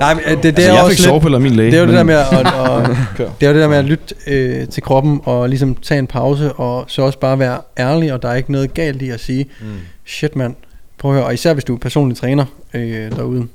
[0.00, 1.70] Nej, men, øh, det, det, Altså, er jeg også fik sovepiller min læge.
[1.70, 2.46] det er jo det der med at, at,
[3.26, 5.98] at det er jo det der med at lytte øh, til kroppen og ligesom tage
[5.98, 9.10] en pause og så også bare være ærlig, og der er ikke noget galt i
[9.10, 9.66] at sige, mm.
[10.06, 10.54] shit mand,
[10.98, 12.44] prøv at høre, og især hvis du er personlig træner
[12.74, 13.46] øh, derude,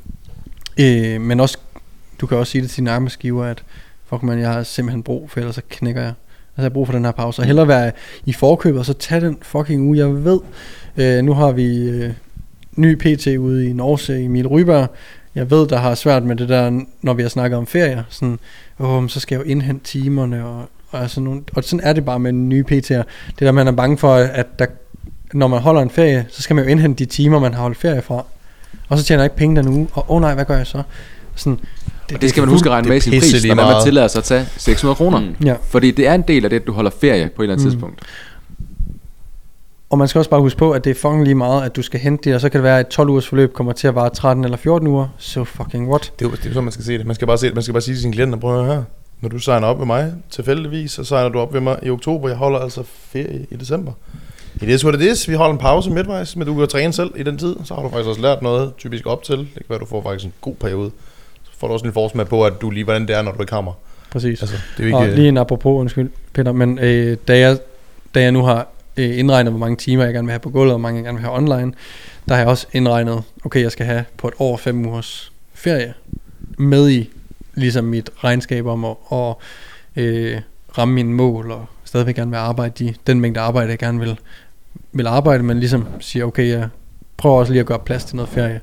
[0.80, 1.58] øh, men også,
[2.22, 3.64] du kan også sige det til din arbejdsgiver, at
[4.10, 6.14] fuck man, jeg har simpelthen brug for, ellers så knækker jeg.
[6.52, 7.92] Altså jeg har brug for den her pause, og hellere være
[8.26, 10.40] i forkøbet, og så tage den fucking uge, jeg ved,
[10.98, 12.12] øh, nu har vi øh,
[12.76, 14.88] ny PT ude i Norge, Emil Ryberg,
[15.36, 18.04] jeg ved, der har svært med det der, når vi har snakket om ferier.
[18.10, 18.40] Sådan,
[18.80, 22.06] åh, så skal jeg jo indhente timerne, og, og, altså nogle, og sådan er det
[22.06, 22.78] bare med nye PT'er.
[22.78, 23.06] Det
[23.40, 24.66] der, man er bange for, at der,
[25.34, 27.78] når man holder en ferie, så skal man jo indhente de timer, man har holdt
[27.78, 28.26] ferie fra.
[28.90, 30.68] Og så tjener jeg ikke penge den uge, og åh oh, nej, hvad gør jeg
[30.68, 30.84] så?
[31.36, 31.60] Sådan,
[32.14, 34.08] Og det skal man huske at regne med i sin det pris, når man tillader
[34.08, 35.20] sig at tage 600 kroner.
[35.20, 35.36] Mm.
[35.46, 35.56] Ja.
[35.70, 37.66] Fordi det er en del af det, at du holder ferie på et eller andet
[37.66, 37.72] Mm.
[37.72, 38.00] tidspunkt.
[39.92, 41.82] Og man skal også bare huske på, at det er fucking lige meget, at du
[41.82, 43.88] skal hente det, og så kan det være, at et 12 ugers forløb kommer til
[43.88, 45.08] at vare 13 eller 14 uger.
[45.18, 46.14] So fucking what?
[46.20, 47.06] Det er jo det er jo sådan, man skal se det.
[47.06, 48.84] Man skal bare, se, man skal bare sige til sine klienter, prøv her.
[49.22, 52.28] Når du signer op med mig tilfældigvis, så signer du op ved mig i oktober.
[52.28, 53.92] Jeg holder altså ferie i december.
[54.62, 55.30] I det what it is.
[55.30, 57.56] Vi holder en pause midtvejs, men du kan træne selv i den tid.
[57.64, 59.38] Så har du faktisk også lært noget, typisk op til.
[59.38, 60.92] Det kan være, du får faktisk en god periode.
[61.44, 63.42] Så får du også en forsmag på, at du lige hvordan det er, når du
[63.42, 63.74] ikke hammer.
[64.12, 64.42] Præcis.
[64.42, 65.16] Altså, det er jo Og ikke...
[65.16, 67.58] lige en apropos, undskyld Peter, men øh, da, jeg,
[68.16, 68.68] da jeg nu har
[69.02, 71.06] øh, indregnet, hvor mange timer jeg gerne vil have på gulvet, og hvor mange jeg
[71.06, 71.74] gerne vil have online,
[72.28, 75.94] der har jeg også indregnet, okay, jeg skal have på et år fem ugers ferie
[76.58, 77.10] med i
[77.56, 79.36] ligesom mit regnskab om at, at
[79.96, 80.42] øh,
[80.78, 84.20] ramme mine mål, og stadigvæk gerne vil arbejde de, den mængde arbejde, jeg gerne vil,
[84.92, 86.70] vil arbejde, men ligesom siger, okay, jeg
[87.18, 88.62] prøver også lige at gøre plads til noget ferie.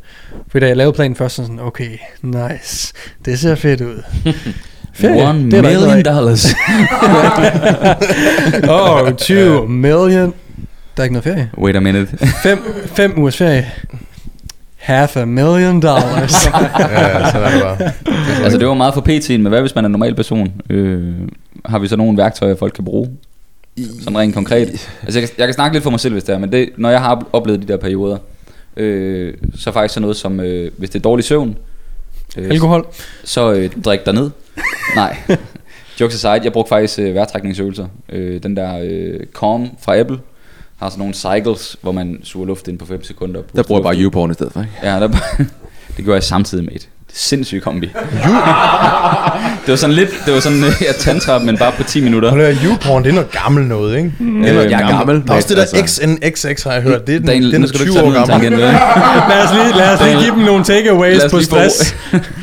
[0.49, 4.03] For da jeg lavede planen først, så sådan, okay, nice, det ser fedt ud.
[5.05, 6.55] One det ikke million dollars.
[8.69, 10.35] oh, 20 million.
[10.97, 11.51] Der er ikke noget ferie.
[11.59, 12.09] Wait a minute.
[12.43, 13.67] Fem, fem ugers ferie.
[14.77, 16.47] Half a million dollars.
[16.47, 17.93] Ja, sådan er det bare.
[18.45, 20.53] altså det var meget for PT'en, men hvad hvis man er en normal person?
[20.71, 21.15] Øh,
[21.67, 23.11] har vi så nogle værktøjer, folk kan bruge?
[24.01, 24.91] Sådan rent konkret.
[25.03, 26.69] Altså jeg kan, jeg kan snakke lidt for mig selv, hvis det er, men det,
[26.77, 28.19] når jeg har oplevet de der perioder,
[28.77, 31.57] øh, så faktisk sådan noget som, øh, hvis det er dårlig søvn,
[32.39, 32.87] øh, Alkohol.
[33.25, 34.31] så øh, drik dig ned.
[34.97, 35.17] Nej.
[36.01, 37.87] Jokes aside, jeg brugte faktisk øh, vejrtrækningsøvelser.
[38.09, 40.19] Øh, den der øh, Calm fra Apple
[40.77, 43.43] har sådan nogle cycles, hvor man suger luft ind på 5 sekunder.
[43.57, 44.73] Der bruger jeg bare YouPorn i stedet for, ikke?
[44.83, 45.09] Ja, der,
[45.97, 47.87] det gjorde jeg samtidig med et sindssygt kombi.
[49.65, 52.31] det var sådan lidt, det var sådan øh, ja, tantra, men bare på 10 minutter.
[52.31, 54.13] Hold her, YouPorn, det er noget gammelt noget, ikke?
[54.21, 55.23] Øh, Jeg er gammel.
[55.27, 56.03] Der er også det der altså.
[56.03, 57.07] XNXX, har jeg hørt.
[57.07, 58.51] Det er den, Daniel, den er skal du 20 ikke år gammel.
[59.31, 61.97] Lad os lige, lad os lige give dem nogle takeaways på stress.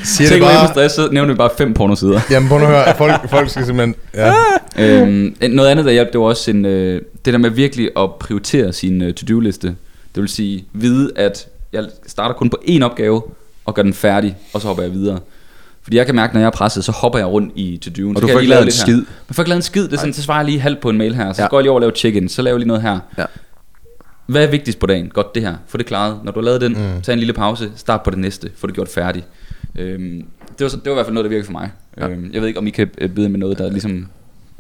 [0.04, 0.68] Siger det bare...
[0.68, 2.20] på stress, så nævner vi bare fem pornosider.
[2.32, 2.96] Jamen, prøv nu at høre.
[2.98, 3.96] Folk, folk skal simpelthen...
[4.16, 4.34] Ja.
[4.80, 8.10] øhm, noget andet, der hjalp, det var også en, øh, det der med virkelig at
[8.20, 9.68] prioritere sin øh, to-do-liste.
[10.16, 13.22] Det vil sige, vide, at jeg starter kun på én opgave,
[13.66, 15.20] og gør den færdig, og så hopper jeg videre.
[15.82, 18.10] Fordi jeg kan mærke, når jeg er presset, så hopper jeg rundt i to-do'en.
[18.10, 18.82] Og Så du får ikke lavet lave en lidt her.
[18.86, 18.96] skid.
[18.98, 19.84] Man får ikke lavet en skid.
[19.84, 21.34] Det er sådan, så svarer jeg lige halvt på en mail her.
[21.34, 21.48] Så Ja.
[21.48, 22.30] går jeg lige over og laver check-in.
[22.30, 23.00] Så laver jeg lige noget her.
[23.18, 23.26] Ja.
[24.28, 25.10] Hvad er vigtigst på dagen?
[25.10, 25.56] Godt det her.
[25.68, 26.20] Få det klaret.
[26.24, 27.02] Når du har lavet den, Mm.
[27.02, 27.72] tag en lille pause.
[27.76, 28.52] Start på det næste.
[28.56, 29.26] Få det gjort færdigt.
[29.76, 30.24] Øhm,
[30.58, 31.72] det, var, så, det var i hvert fald noget, der virkede for mig.
[31.98, 32.06] Ja.
[32.06, 32.12] Ja.
[32.12, 34.08] Øhm, jeg ved ikke, om I kan øh, byde med noget, der ligesom...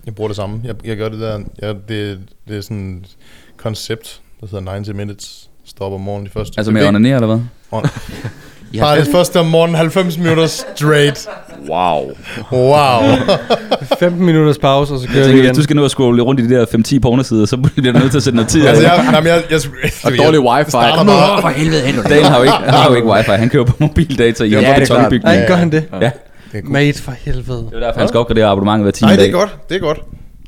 [0.06, 0.62] Jeg bruger det samme.
[0.64, 1.40] Jeg, jeg gør det der...
[1.62, 3.16] Jeg, det, det er sådan et
[3.58, 5.50] koncept, der hedder 90 minutes.
[5.66, 6.54] Stop om morgenen de første...
[6.60, 7.40] Altså med at onanere, eller hvad?
[7.74, 7.90] On-
[8.76, 11.28] I Bare det første om morgenen, 90 minutter straight.
[11.70, 12.12] Wow.
[12.52, 13.02] Wow.
[14.00, 15.56] 15 minutters pause, og så jeg kører vi igen.
[15.56, 16.66] du skal nå at scrolle rundt i de der
[16.96, 18.68] 5-10 pornosider, så bliver du nødt til at sætte noget tid.
[18.68, 20.70] altså, jeg, jamen, jeg, jeg, jeg, Og dårlig wifi.
[20.72, 21.96] starter bare, for helvede hen.
[22.04, 24.82] Daniel har jo ikke, har jo ikke wifi, han kører på mobildata i Ja, en
[24.82, 25.48] det er klart.
[25.48, 25.84] gør han det?
[25.94, 26.12] Ja, Det
[26.54, 26.72] er godt.
[26.72, 27.58] Mate, for helvede.
[27.70, 29.56] det er derfor, han skal opgradere abonnementet hver 10 Nej, det er godt.
[29.70, 30.00] Det er godt.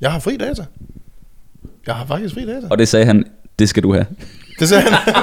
[0.01, 0.63] Jeg har fri data.
[1.87, 2.67] Jeg har faktisk fri data.
[2.69, 3.23] Og det sagde han,
[3.59, 4.05] det skal du have.
[4.59, 5.13] Det sagde han.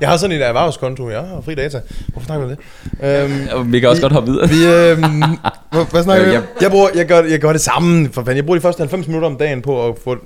[0.00, 1.10] jeg har sådan en erhvervskonto.
[1.10, 1.80] Jeg har fri data.
[2.08, 2.58] Hvorfor snakker vi om
[3.00, 3.54] det?
[3.56, 4.48] Øhm, vi kan også godt hoppe videre.
[4.48, 5.22] vi, øhm,
[5.70, 6.44] hvad, hvad snakker vi Øh, om?
[6.60, 8.08] Jeg, bruger, jeg, gør, jeg gør det samme.
[8.12, 8.36] For fanden.
[8.36, 10.18] Jeg bruger de første 90 minutter om dagen på at få øh,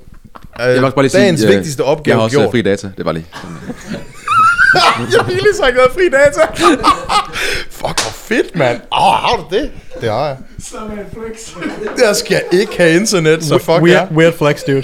[0.59, 2.51] Jeg vil også bare lige dagens sige, øh, vigtigste Jeg opgave har også øh, gjort.
[2.51, 2.89] fri data.
[2.97, 3.25] Det var lige.
[5.11, 6.41] jeg har virkelig sagt noget fri data.
[7.79, 8.77] Fuck, hvor fedt, mand.
[8.91, 9.71] Åh, oh, har du det?
[10.01, 10.37] Det har jeg.
[10.59, 11.63] Så er man flex.
[11.97, 14.15] Der skal ikke have internet, så fuck weird, ja.
[14.17, 14.83] weird flex, dude.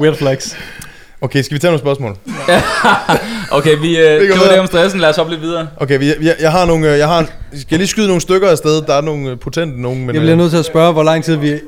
[0.00, 0.54] Weird flex.
[1.22, 2.16] Okay, skal vi tage nogle spørgsmål?
[3.58, 5.00] Okay, vi, øh, det var det om stressen.
[5.00, 5.68] Lad os hoppe lidt videre.
[5.76, 8.48] Okay, vi, jeg, jeg har nogle, øh, jeg har, skal jeg lige skyde nogle stykker
[8.48, 8.82] afsted?
[8.82, 10.14] Der er nogle øh, potente nogen, men...
[10.14, 11.60] Jeg bliver øh, nødt til at spørge, hvor lang tid vi...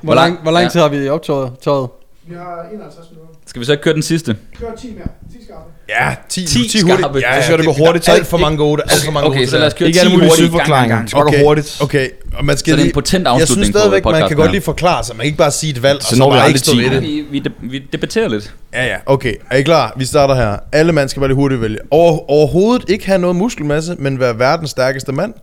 [0.00, 1.52] Hvor lang, hvor lang tid har vi optaget?
[1.62, 1.88] Tøjet?
[2.26, 3.29] Vi har 51 minutter.
[3.50, 4.36] Skal vi så ikke køre den sidste?
[4.60, 5.06] Kør 10 mere.
[5.32, 5.60] 10 skarpe.
[5.88, 6.98] Ja, 10, 10 10 hurtigt.
[7.00, 7.18] skarpe.
[7.18, 8.06] Ja, Så skal det gå hurtigt.
[8.06, 9.58] Der er alt for mange gode, der er alt for mange Okay, gode så til
[9.60, 10.52] lad os det køre Ikke 10 alle mulige hurtigt.
[10.52, 11.10] gang, gang, gang.
[11.10, 11.78] Så går Okay, hurtigt.
[11.82, 12.94] Okay, og man skal Så det er en lige...
[12.94, 15.16] potent Jeg afslutning synes på stadigvæk, man kan godt lige forklare sig.
[15.16, 16.58] Man kan ikke bare sige et valg, Så og så når vi bare aldrig ikke
[16.58, 16.78] stå 10.
[16.78, 17.02] ved Ja, det.
[17.02, 18.54] vi, vi, de- vi debatterer lidt.
[18.74, 19.34] Ja, ja, okay.
[19.50, 19.94] Er I klar?
[19.96, 20.56] Vi starter her.
[20.72, 21.78] Alle mand skal bare lige hurtigt vælge.
[21.90, 25.34] Over, overhovedet ikke have noget muskelmasse, men være verdens stærkeste mand.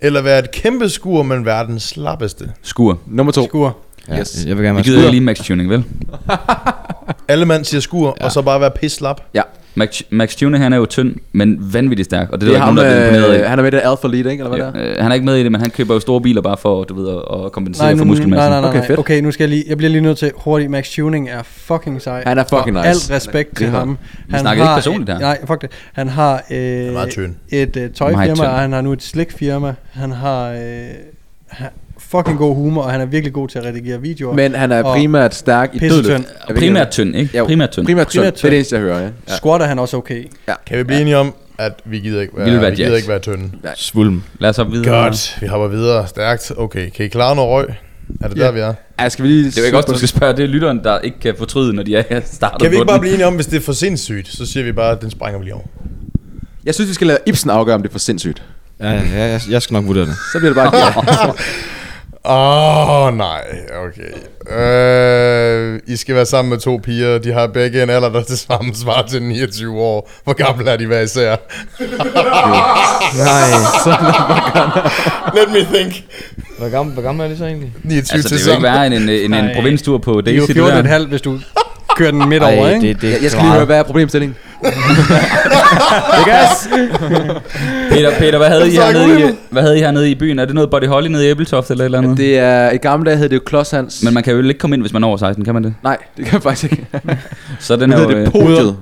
[0.00, 2.50] Eller være et kæmpe skur, men verdens slappeste.
[2.62, 2.98] Skur.
[3.06, 3.44] Nummer to.
[3.46, 3.76] Skur.
[4.08, 4.44] Ja, Yes.
[4.46, 5.10] Jeg vil gerne Vi være gider skur.
[5.10, 5.84] lige max tuning, vel?
[7.28, 8.24] Alle mand siger skur, ja.
[8.24, 9.20] og så bare være pis slap.
[9.34, 9.42] Ja.
[9.78, 12.58] Max, Max Tune, han er jo tynd, men vanvittigt stærk, og det, Det er er
[12.58, 13.48] der ham, nogen, der er øh, af.
[13.48, 14.44] han er med i det Alpha Lead, ikke?
[14.44, 14.82] Eller hvad?
[14.82, 16.56] Ja, øh, han er ikke med i det, men han køber jo store biler bare
[16.56, 18.50] for, du ved, at, kompensere Nej, for nu, nej, muskelmassen.
[18.50, 18.98] nej, nej, Okay, okay, fedt.
[18.98, 22.02] okay, nu skal jeg lige, jeg bliver lige nødt til hurtigt, Max Tuning er fucking
[22.02, 22.22] sej.
[22.26, 22.88] Han er fucking og nice.
[22.88, 23.98] Alt respekt til Det ham.
[24.28, 25.18] Vi snakker ikke personligt her.
[25.18, 25.70] Nej, fuck det.
[25.92, 27.34] Han har øh, meget tynd.
[27.48, 28.40] et øh, tøjfirma, tynd.
[28.46, 29.74] og han har nu et slikfirma.
[29.92, 30.58] Han har øh,
[31.48, 31.68] han-
[32.10, 34.34] fucking god humor, og han er virkelig god til at redigere videoer.
[34.34, 36.22] Men han er primært stærk i dødløft.
[36.56, 37.38] Primært tynd, ikke?
[37.38, 37.86] Jo, Primært tynd.
[37.86, 38.22] Primært tynd.
[38.24, 39.04] Det er det eneste, jeg hører, ja.
[39.28, 39.36] ja.
[39.36, 40.24] Squat er han også okay.
[40.66, 43.18] Kan vi blive enige om, at vi gider ikke være, være vi gider ikke være
[43.18, 43.50] tynde?
[43.74, 44.22] Svulm.
[44.38, 45.02] Lad os hoppe videre.
[45.02, 46.52] Godt, vi hopper videre stærkt.
[46.56, 47.66] Okay, kan I klare noget røg?
[48.20, 48.44] Er det Ja.
[48.44, 48.74] der, vi er?
[49.00, 49.44] Ja, skal vi lige...
[49.44, 50.36] Det er jo ikke også, du skal spørge.
[50.36, 53.00] Det er lytteren, der ikke kan fortryde, når de er startet Kan vi ikke bare
[53.00, 55.38] blive enige om, hvis det er for sindssygt, så siger vi bare, at den springer
[55.38, 55.64] vi lige over.
[56.64, 58.42] Jeg synes, vi skal lade Ibsen afgøre, om det er for sindssygt.
[58.80, 60.14] Ja, ja, jeg, jeg skal nok vurdere det.
[60.32, 60.76] Så bliver det bare
[61.26, 61.32] ja.
[62.28, 63.44] Åh, oh, nej,
[63.86, 64.12] okay.
[64.58, 67.18] Øh, I skal være sammen med to piger.
[67.18, 70.10] De har begge en alder, der til sammen svarer til 29 år.
[70.24, 71.36] Hvor gamle er de hver især?
[73.24, 73.50] Nej.
[75.34, 76.04] Let me think.
[76.58, 77.72] Hvor gammel, hvor gammel er det så egentlig?
[77.84, 78.62] 29 Altså, det vil ikke sammen.
[78.62, 80.98] være en, en, en, en provinstur på Det er jo Daisy, det der.
[80.98, 81.38] 14,5, hvis du
[81.96, 82.88] kører den midt over, ikke?
[82.88, 84.36] det, det, Jeg skal lige høre, hvad er problemstillingen?
[84.62, 86.68] Det gas!
[87.90, 90.38] Peter, Peter hvad, havde I er hernede i, hvad havde I hernede i byen?
[90.38, 92.16] Er det noget Body Holly nede i Æbeltoft eller et eller andet?
[92.16, 94.02] Det er, i gamle dage hed det jo Klodshans.
[94.02, 95.74] Men man kan jo ikke komme ind, hvis man er over 16, kan man det?
[95.82, 96.86] Nej, det kan jeg faktisk ikke.
[97.58, 98.08] Så den er jo...
[98.08, 98.76] hedder det øh, podiet.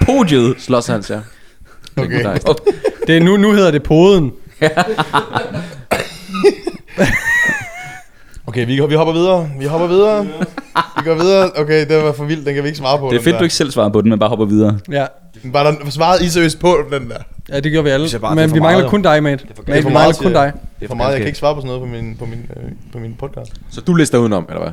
[0.00, 0.54] Podiet.
[0.58, 1.18] Slåshans, ja.
[1.96, 2.24] Okay.
[3.06, 4.32] Det er nu, nu hedder det poden.
[8.48, 9.50] Okay, vi, vi hopper videre.
[9.58, 10.26] Vi hopper videre.
[11.06, 11.50] Går videre.
[11.56, 12.46] Okay, det var for vildt.
[12.46, 13.08] Den kan vi ikke svare på.
[13.10, 13.38] Det er fedt, der.
[13.38, 14.78] du ikke selv svarer på den, men bare hopper videre.
[14.90, 15.06] Ja.
[15.44, 17.16] Var der svaret I seriøst på den der?
[17.48, 18.06] Ja, det gør vi alle.
[18.06, 19.46] Det er bare- det er Men for vi mangler meget, kun dig, mate.
[19.56, 20.52] for- Men for vi meget, mangler siger kun jeg.
[20.52, 20.60] dig.
[20.80, 22.50] Det er For meget, jeg kan ikke svare på sådan noget på min, på min,
[22.56, 23.52] øh, på min podcast.
[23.70, 24.72] Så du lister udenom, eller hvad?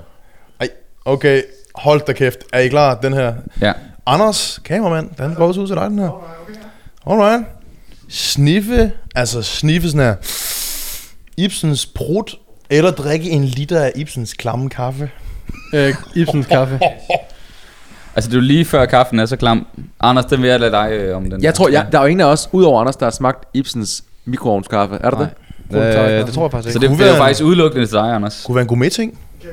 [0.60, 0.70] Ej,
[1.06, 1.42] okay.
[1.76, 2.38] Hold da kæft.
[2.54, 2.96] Er I klar?
[2.96, 3.34] Den her.
[3.62, 3.74] Ja.
[4.06, 6.24] Anders, kameramand, den går også ud til dig, den her.
[7.10, 7.44] Alright.
[8.10, 10.16] Sniffe, altså sniffe sådan her.
[11.38, 12.36] Ibsens brud,
[12.70, 15.10] eller drikke en liter af Ibsens klamme kaffe.
[15.74, 16.80] Øh, Ibsens kaffe.
[18.16, 19.68] Altså, det er jo lige før kaffen er så klam.
[20.00, 21.44] Anders, den vil jeg lade dig øh, om den.
[21.44, 21.74] Jeg tror, ja.
[21.74, 24.96] jeg, der er jo ingen af os, udover Anders, der har smagt Ibsens mikroovnskaffe.
[25.04, 25.28] Er der Nej.
[25.72, 26.20] det?
[26.22, 26.82] Øh, det tror jeg faktisk Så ikke.
[26.82, 28.44] det, kunne det er jo være- faktisk udelukkende til dig, Anders.
[28.46, 28.68] Kunne være en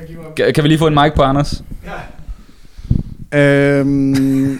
[0.07, 0.25] give mig?
[0.35, 1.63] Kan, kan vi lige få en mic på Anders?
[3.33, 4.59] Øhm,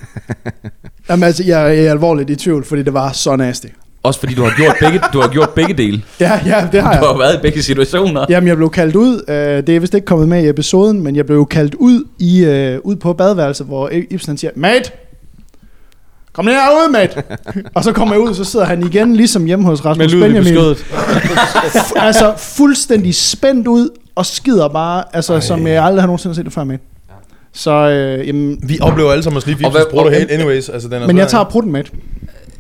[1.10, 3.68] jamen altså, jeg er alvorligt i tvivl, fordi det var så nasty.
[4.04, 6.02] Også fordi du har gjort begge, du har gjort begge dele.
[6.20, 7.20] Ja, ja, det har Du har jeg.
[7.20, 8.26] været i begge situationer.
[8.30, 9.24] Jamen, jeg blev kaldt ud.
[9.28, 12.46] Øh, det er vist ikke kommet med i episoden, men jeg blev kaldt ud i
[12.46, 14.92] øh, ud på badeværelset, hvor Ibsen siger, Mate!
[16.34, 17.24] Kom lige herud, mate!
[17.76, 20.20] og så kommer jeg ud, så sidder han igen, ligesom hjemme hos Med Rasmus i
[20.20, 20.44] Benjamin.
[20.44, 20.86] beskødet.
[21.96, 25.40] altså fuldstændig spændt ud og skider bare, altså Ej.
[25.40, 26.78] som jeg aldrig har nogensinde set det før med.
[27.54, 30.70] Så, øh, jamen, Vi oplever alle sammen at sniffe Ibsens brud og- helt anyways.
[30.70, 31.84] Altså, den er men svær, jeg tager prutten med.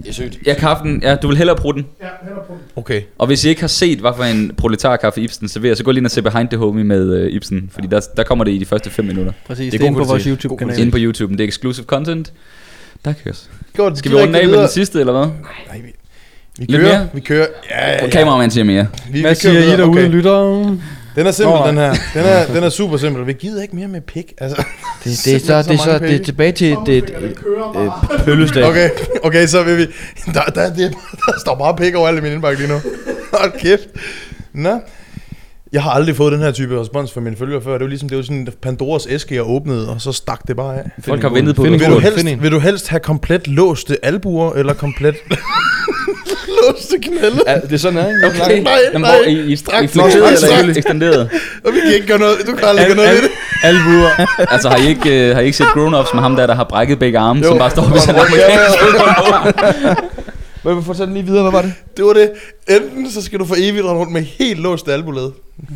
[0.03, 0.37] Det er sygt.
[0.45, 0.99] Ja, kaffen.
[1.03, 1.85] Ja, du vil hellere bruge den.
[2.01, 2.65] Ja, heller prutten.
[2.75, 3.01] Okay.
[3.17, 5.99] Og hvis I ikke har set, hvad for en proletarkaffe Ibsen serverer, så gå lige
[5.99, 7.69] ind og se Behind the Homie med øh, Ibsen.
[7.73, 9.31] Fordi der, der kommer det i de første 5 minutter.
[9.47, 10.23] Præcis, Det det er er inde på vores.
[10.23, 10.79] YouTube-kanal.
[10.79, 11.33] Inde på YouTube.
[11.37, 12.33] Det er exclusive content.
[13.05, 13.49] Der køres.
[13.77, 15.21] Godt, Skal vi runde af med den sidste, eller hvad?
[15.67, 15.93] Nej, vi,
[16.57, 16.97] vi Lidt kører.
[16.97, 17.07] mere?
[17.13, 17.47] Vi kører.
[17.71, 18.09] Ja, ja, ja.
[18.09, 18.87] Kameramand siger mere.
[19.07, 20.09] Vi, vi Hvad kører siger I derude, Okay.
[20.09, 20.77] lytter?
[21.15, 21.93] Den er simpel, Nå, den her.
[22.13, 23.27] Den er, den er super simpel.
[23.27, 24.33] Vi gider ikke mere med pik.
[24.37, 24.63] Altså.
[25.03, 27.91] Det, det, er så, så det er så det er tilbage til det, øh,
[28.25, 28.63] pøllesdag.
[28.63, 28.89] Okay,
[29.23, 29.87] okay, så vil vi...
[30.33, 30.93] Der, der, det,
[31.25, 32.79] der står bare pik over alt i min indbakke lige nu.
[33.33, 33.87] Hold kæft.
[34.53, 34.79] Nå.
[35.73, 37.71] Jeg har aldrig fået den her type respons fra mine følgere før.
[37.71, 40.77] Det var ligesom, det var sådan Pandoras æske, jeg åbnede, og så stak det bare
[40.77, 40.89] af.
[40.99, 41.79] Folk har ventet på en det.
[41.81, 42.41] Vil du, helst, en.
[42.41, 45.15] vil du helst have komplet låste albuer, eller komplet
[46.61, 47.41] låste knælde?
[47.47, 48.27] Ja, det er sådan, ikke?
[48.27, 48.61] Okay.
[48.61, 49.15] Nej, Jamen, nej.
[49.15, 51.29] hvor I, I, I Strakt, flexeret strakt, eller ekstenderet?
[51.65, 53.29] Og vi kan ikke gøre noget, du kan aldrig gøre noget ved det.
[53.63, 54.25] Albuer.
[54.51, 56.63] Altså har I ikke, øh, har I ikke set Grown-Ups med ham der, der har
[56.63, 57.47] brækket begge arme, Jo.
[57.47, 58.77] som bare står ved sådan en amerikansk.
[60.63, 61.73] Må vi fortælle den lige videre, hvad var det?
[61.97, 62.31] Det var det.
[62.69, 65.29] Enten så skal du for evigt rende rundt med helt låst albuled.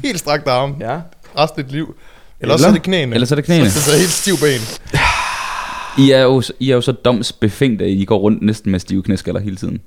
[0.04, 0.76] Helt strakt arme.
[0.80, 0.98] Ja.
[1.38, 1.96] Resten af dit liv.
[2.42, 3.14] Eller også så er det knæene.
[3.14, 3.70] Eller så er det knæene.
[3.72, 4.62] Så det er helt stiv ben.
[6.06, 9.04] I er jo, I er jo så domsbefængt, at I går rundt næsten med stive
[9.04, 9.80] knæskaller hele tiden.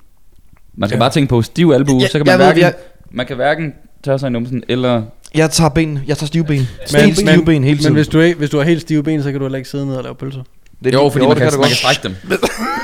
[0.78, 1.00] Man skal Ja.
[1.00, 2.74] bare tænke på stiv albu, Ja, så kan jeg man ved, hverken, jeg-
[3.10, 3.72] man kan hverken
[4.04, 5.02] tørre sig i numsen, eller...
[5.34, 5.98] Jeg tager ben.
[6.06, 6.68] Jeg tager stive ben.
[6.92, 7.92] Men, Helt stive ben hele tiden.
[7.92, 9.70] men hvis, du ikke, hvis du har helt stive ben, så kan du heller ikke
[9.70, 10.40] sidde ned og lave pølser.
[10.84, 12.14] Det, Jo, fordi man, kan, det man kan strække dem.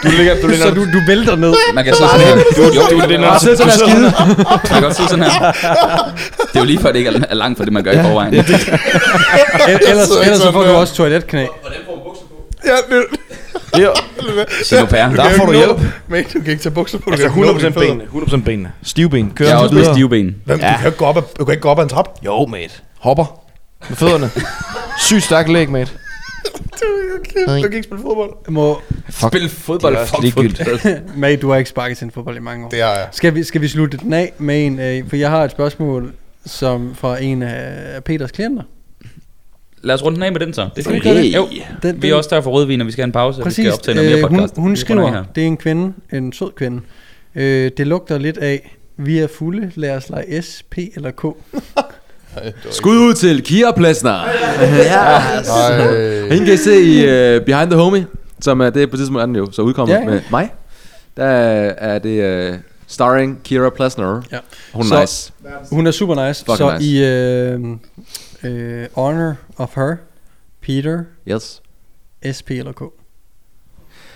[0.05, 1.55] Du ligger, du ligger, Så du, du vælter ned.
[1.75, 2.37] Man kan sidde sådan her.
[2.59, 4.13] Jo, jo, det er du sidder sådan her skide.
[4.39, 5.53] Man kan godt sidde sådan her.
[5.53, 8.03] Det er jo lige før, det ikke er- er langt for det, man gør i
[8.03, 8.35] forvejen.
[8.35, 11.45] El- ellers, sidder ikke ellers så sådan får du også toiletknæ.
[12.67, 13.05] Ja, det,
[13.79, 13.89] Ja,
[14.63, 15.09] Se nu, Per.
[15.09, 15.81] Der får du hjælp.
[16.09, 17.05] Men du kan ikke tage bukser på.
[17.07, 17.89] du altså kan ikke nå 100% dine fødder.
[17.89, 18.05] benene.
[18.05, 18.73] 100% benene.
[18.83, 19.33] Stive ben.
[19.37, 20.37] Kør Jeg er også med stive ben.
[20.45, 22.09] Hvem, du, kan ikke gå op ad, du kan ikke gå op ad en trap.
[22.25, 22.75] Jo, mate.
[22.99, 23.41] Hopper.
[23.89, 24.31] Med fødderne.
[25.07, 25.91] Sygt stærk læg, mate.
[27.47, 28.31] Du kan ikke spille fodbold.
[28.49, 29.33] Må, Fuck.
[29.33, 31.17] Spil fodbold, det er fuck fodbold.
[31.21, 32.71] Mag, du har ikke sparket til en fodbold i mange år.
[32.71, 33.09] Det har jeg.
[33.13, 36.13] Skal vi, skal vi slutte den af med en, øh, for jeg har et spørgsmål
[36.47, 38.63] som fra en af Peters klienter.
[39.85, 40.69] Lad os runde den af med den så.
[40.77, 41.35] Det Skal vi gøre det?
[41.35, 41.49] Jo,
[41.83, 43.43] Den, vi er også der for rødvin, og vi skal have en pause, og vi
[43.43, 44.57] Præcis, skal optage noget mere øh, hun, podcast.
[44.57, 45.25] hun Vi af skriver, her.
[45.35, 46.81] det er en kvinde, en sød kvinde.
[47.35, 51.23] Øh, det lugter lidt af, vi er fulde, lad os lege S, P eller K.
[52.71, 54.11] Skud ud til Kira Plesner.
[54.11, 54.33] Ej.
[56.31, 58.07] Hende kan I se i uh, Behind the Homie,
[58.41, 60.11] som er det på tidspunkt er den jo så udkommet Ja, ja, ja.
[60.11, 60.51] med mig.
[61.17, 62.57] Der er det uh,
[62.87, 64.23] starring Kira Plesner.
[64.33, 64.39] Ja.
[64.75, 65.33] Hun er nice.
[65.71, 66.45] Hun er super nice.
[66.45, 66.85] Fucking så nice.
[66.85, 69.97] i øh, øh, honor of her,
[70.61, 71.63] Peter, Yes.
[72.37, 72.83] SP eller K.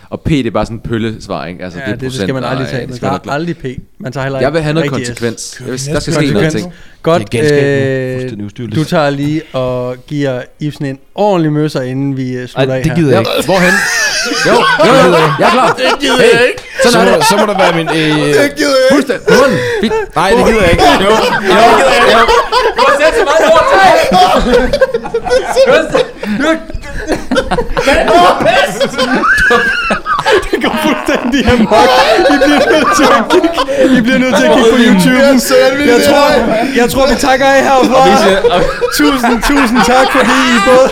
[0.09, 1.63] Og P, det er bare sådan en pøllesvar, ikke?
[1.63, 2.87] Altså, Ja, det, det, det skal man aldrig tage.
[2.87, 3.65] Man nok aldrig P.
[3.99, 4.45] Man tager heller lade.
[4.45, 5.57] Jeg vil have noget konsekvens.
[5.59, 6.73] Jeg vil, der skal ske noget ting.
[7.01, 8.31] Godt, øh,
[8.75, 12.83] du tager lige og giver Ibsen en ordentlig møsser, inden vi øh, Ej, slutter af
[12.83, 13.45] det gider jeg ikke.
[13.45, 13.73] hvorhen?
[14.47, 15.73] Jo, jo, jo, jo, jeg er klar.
[15.77, 16.61] Det gider jeg ikke.
[16.83, 17.25] Så Sådan må, er det.
[17.25, 17.87] så må der være min...
[17.87, 19.13] Øh, Det gider jeg ikke.
[19.81, 19.93] Fint.
[20.15, 20.83] nej, det gider jeg ikke.
[21.05, 21.11] Jo, jo,
[22.15, 22.23] jo.
[22.77, 23.65] Du har sat så meget ord
[26.41, 26.78] til!
[30.51, 31.89] Det går fuldstændig amok.
[32.33, 33.49] I bliver nødt til at kigge,
[33.97, 35.19] I bliver nødt til at kigge på YouTube.
[35.91, 36.27] Jeg er tror,
[36.81, 38.01] jeg tror, vi takker af herfra.
[38.97, 40.87] Tusind, tusind tak, fordi I både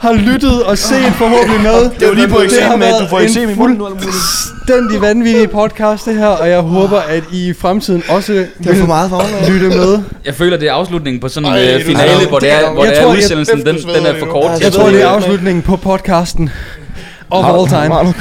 [0.00, 1.90] har lyttet og set forhåbentlig med.
[2.00, 5.50] Det var lige på eksamen med, at du får en eksem i munden fuldstændig vanvittig
[5.50, 8.86] podcast, det her, og jeg håber, at I i fremtiden også Det er for vil
[8.86, 9.98] meget for lytte med.
[10.24, 12.92] Jeg føler, det er afslutningen på sådan en øh, finale, hvor det er, hvor Jeg
[12.92, 14.50] det er tror, jeg- udsendelsen, den, den er for kort.
[14.58, 16.50] Jeg at tror, det er afslutningen på podcasten.
[17.30, 18.14] Of all time.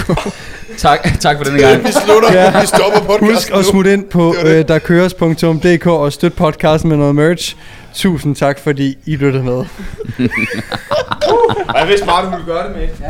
[0.80, 1.84] Tak, tak for denne gang.
[1.84, 2.34] Vi slutter.
[2.34, 2.62] Ja.
[2.62, 6.98] Vi stopper podcasten Husk at smutte ind på Det øh, derkøres.dk og støt podcasten med
[6.98, 7.56] noget merch.
[7.94, 9.54] Tusind tak, fordi I lyttede med.
[11.76, 13.10] Jeg vidste bare, du ville gøre det med.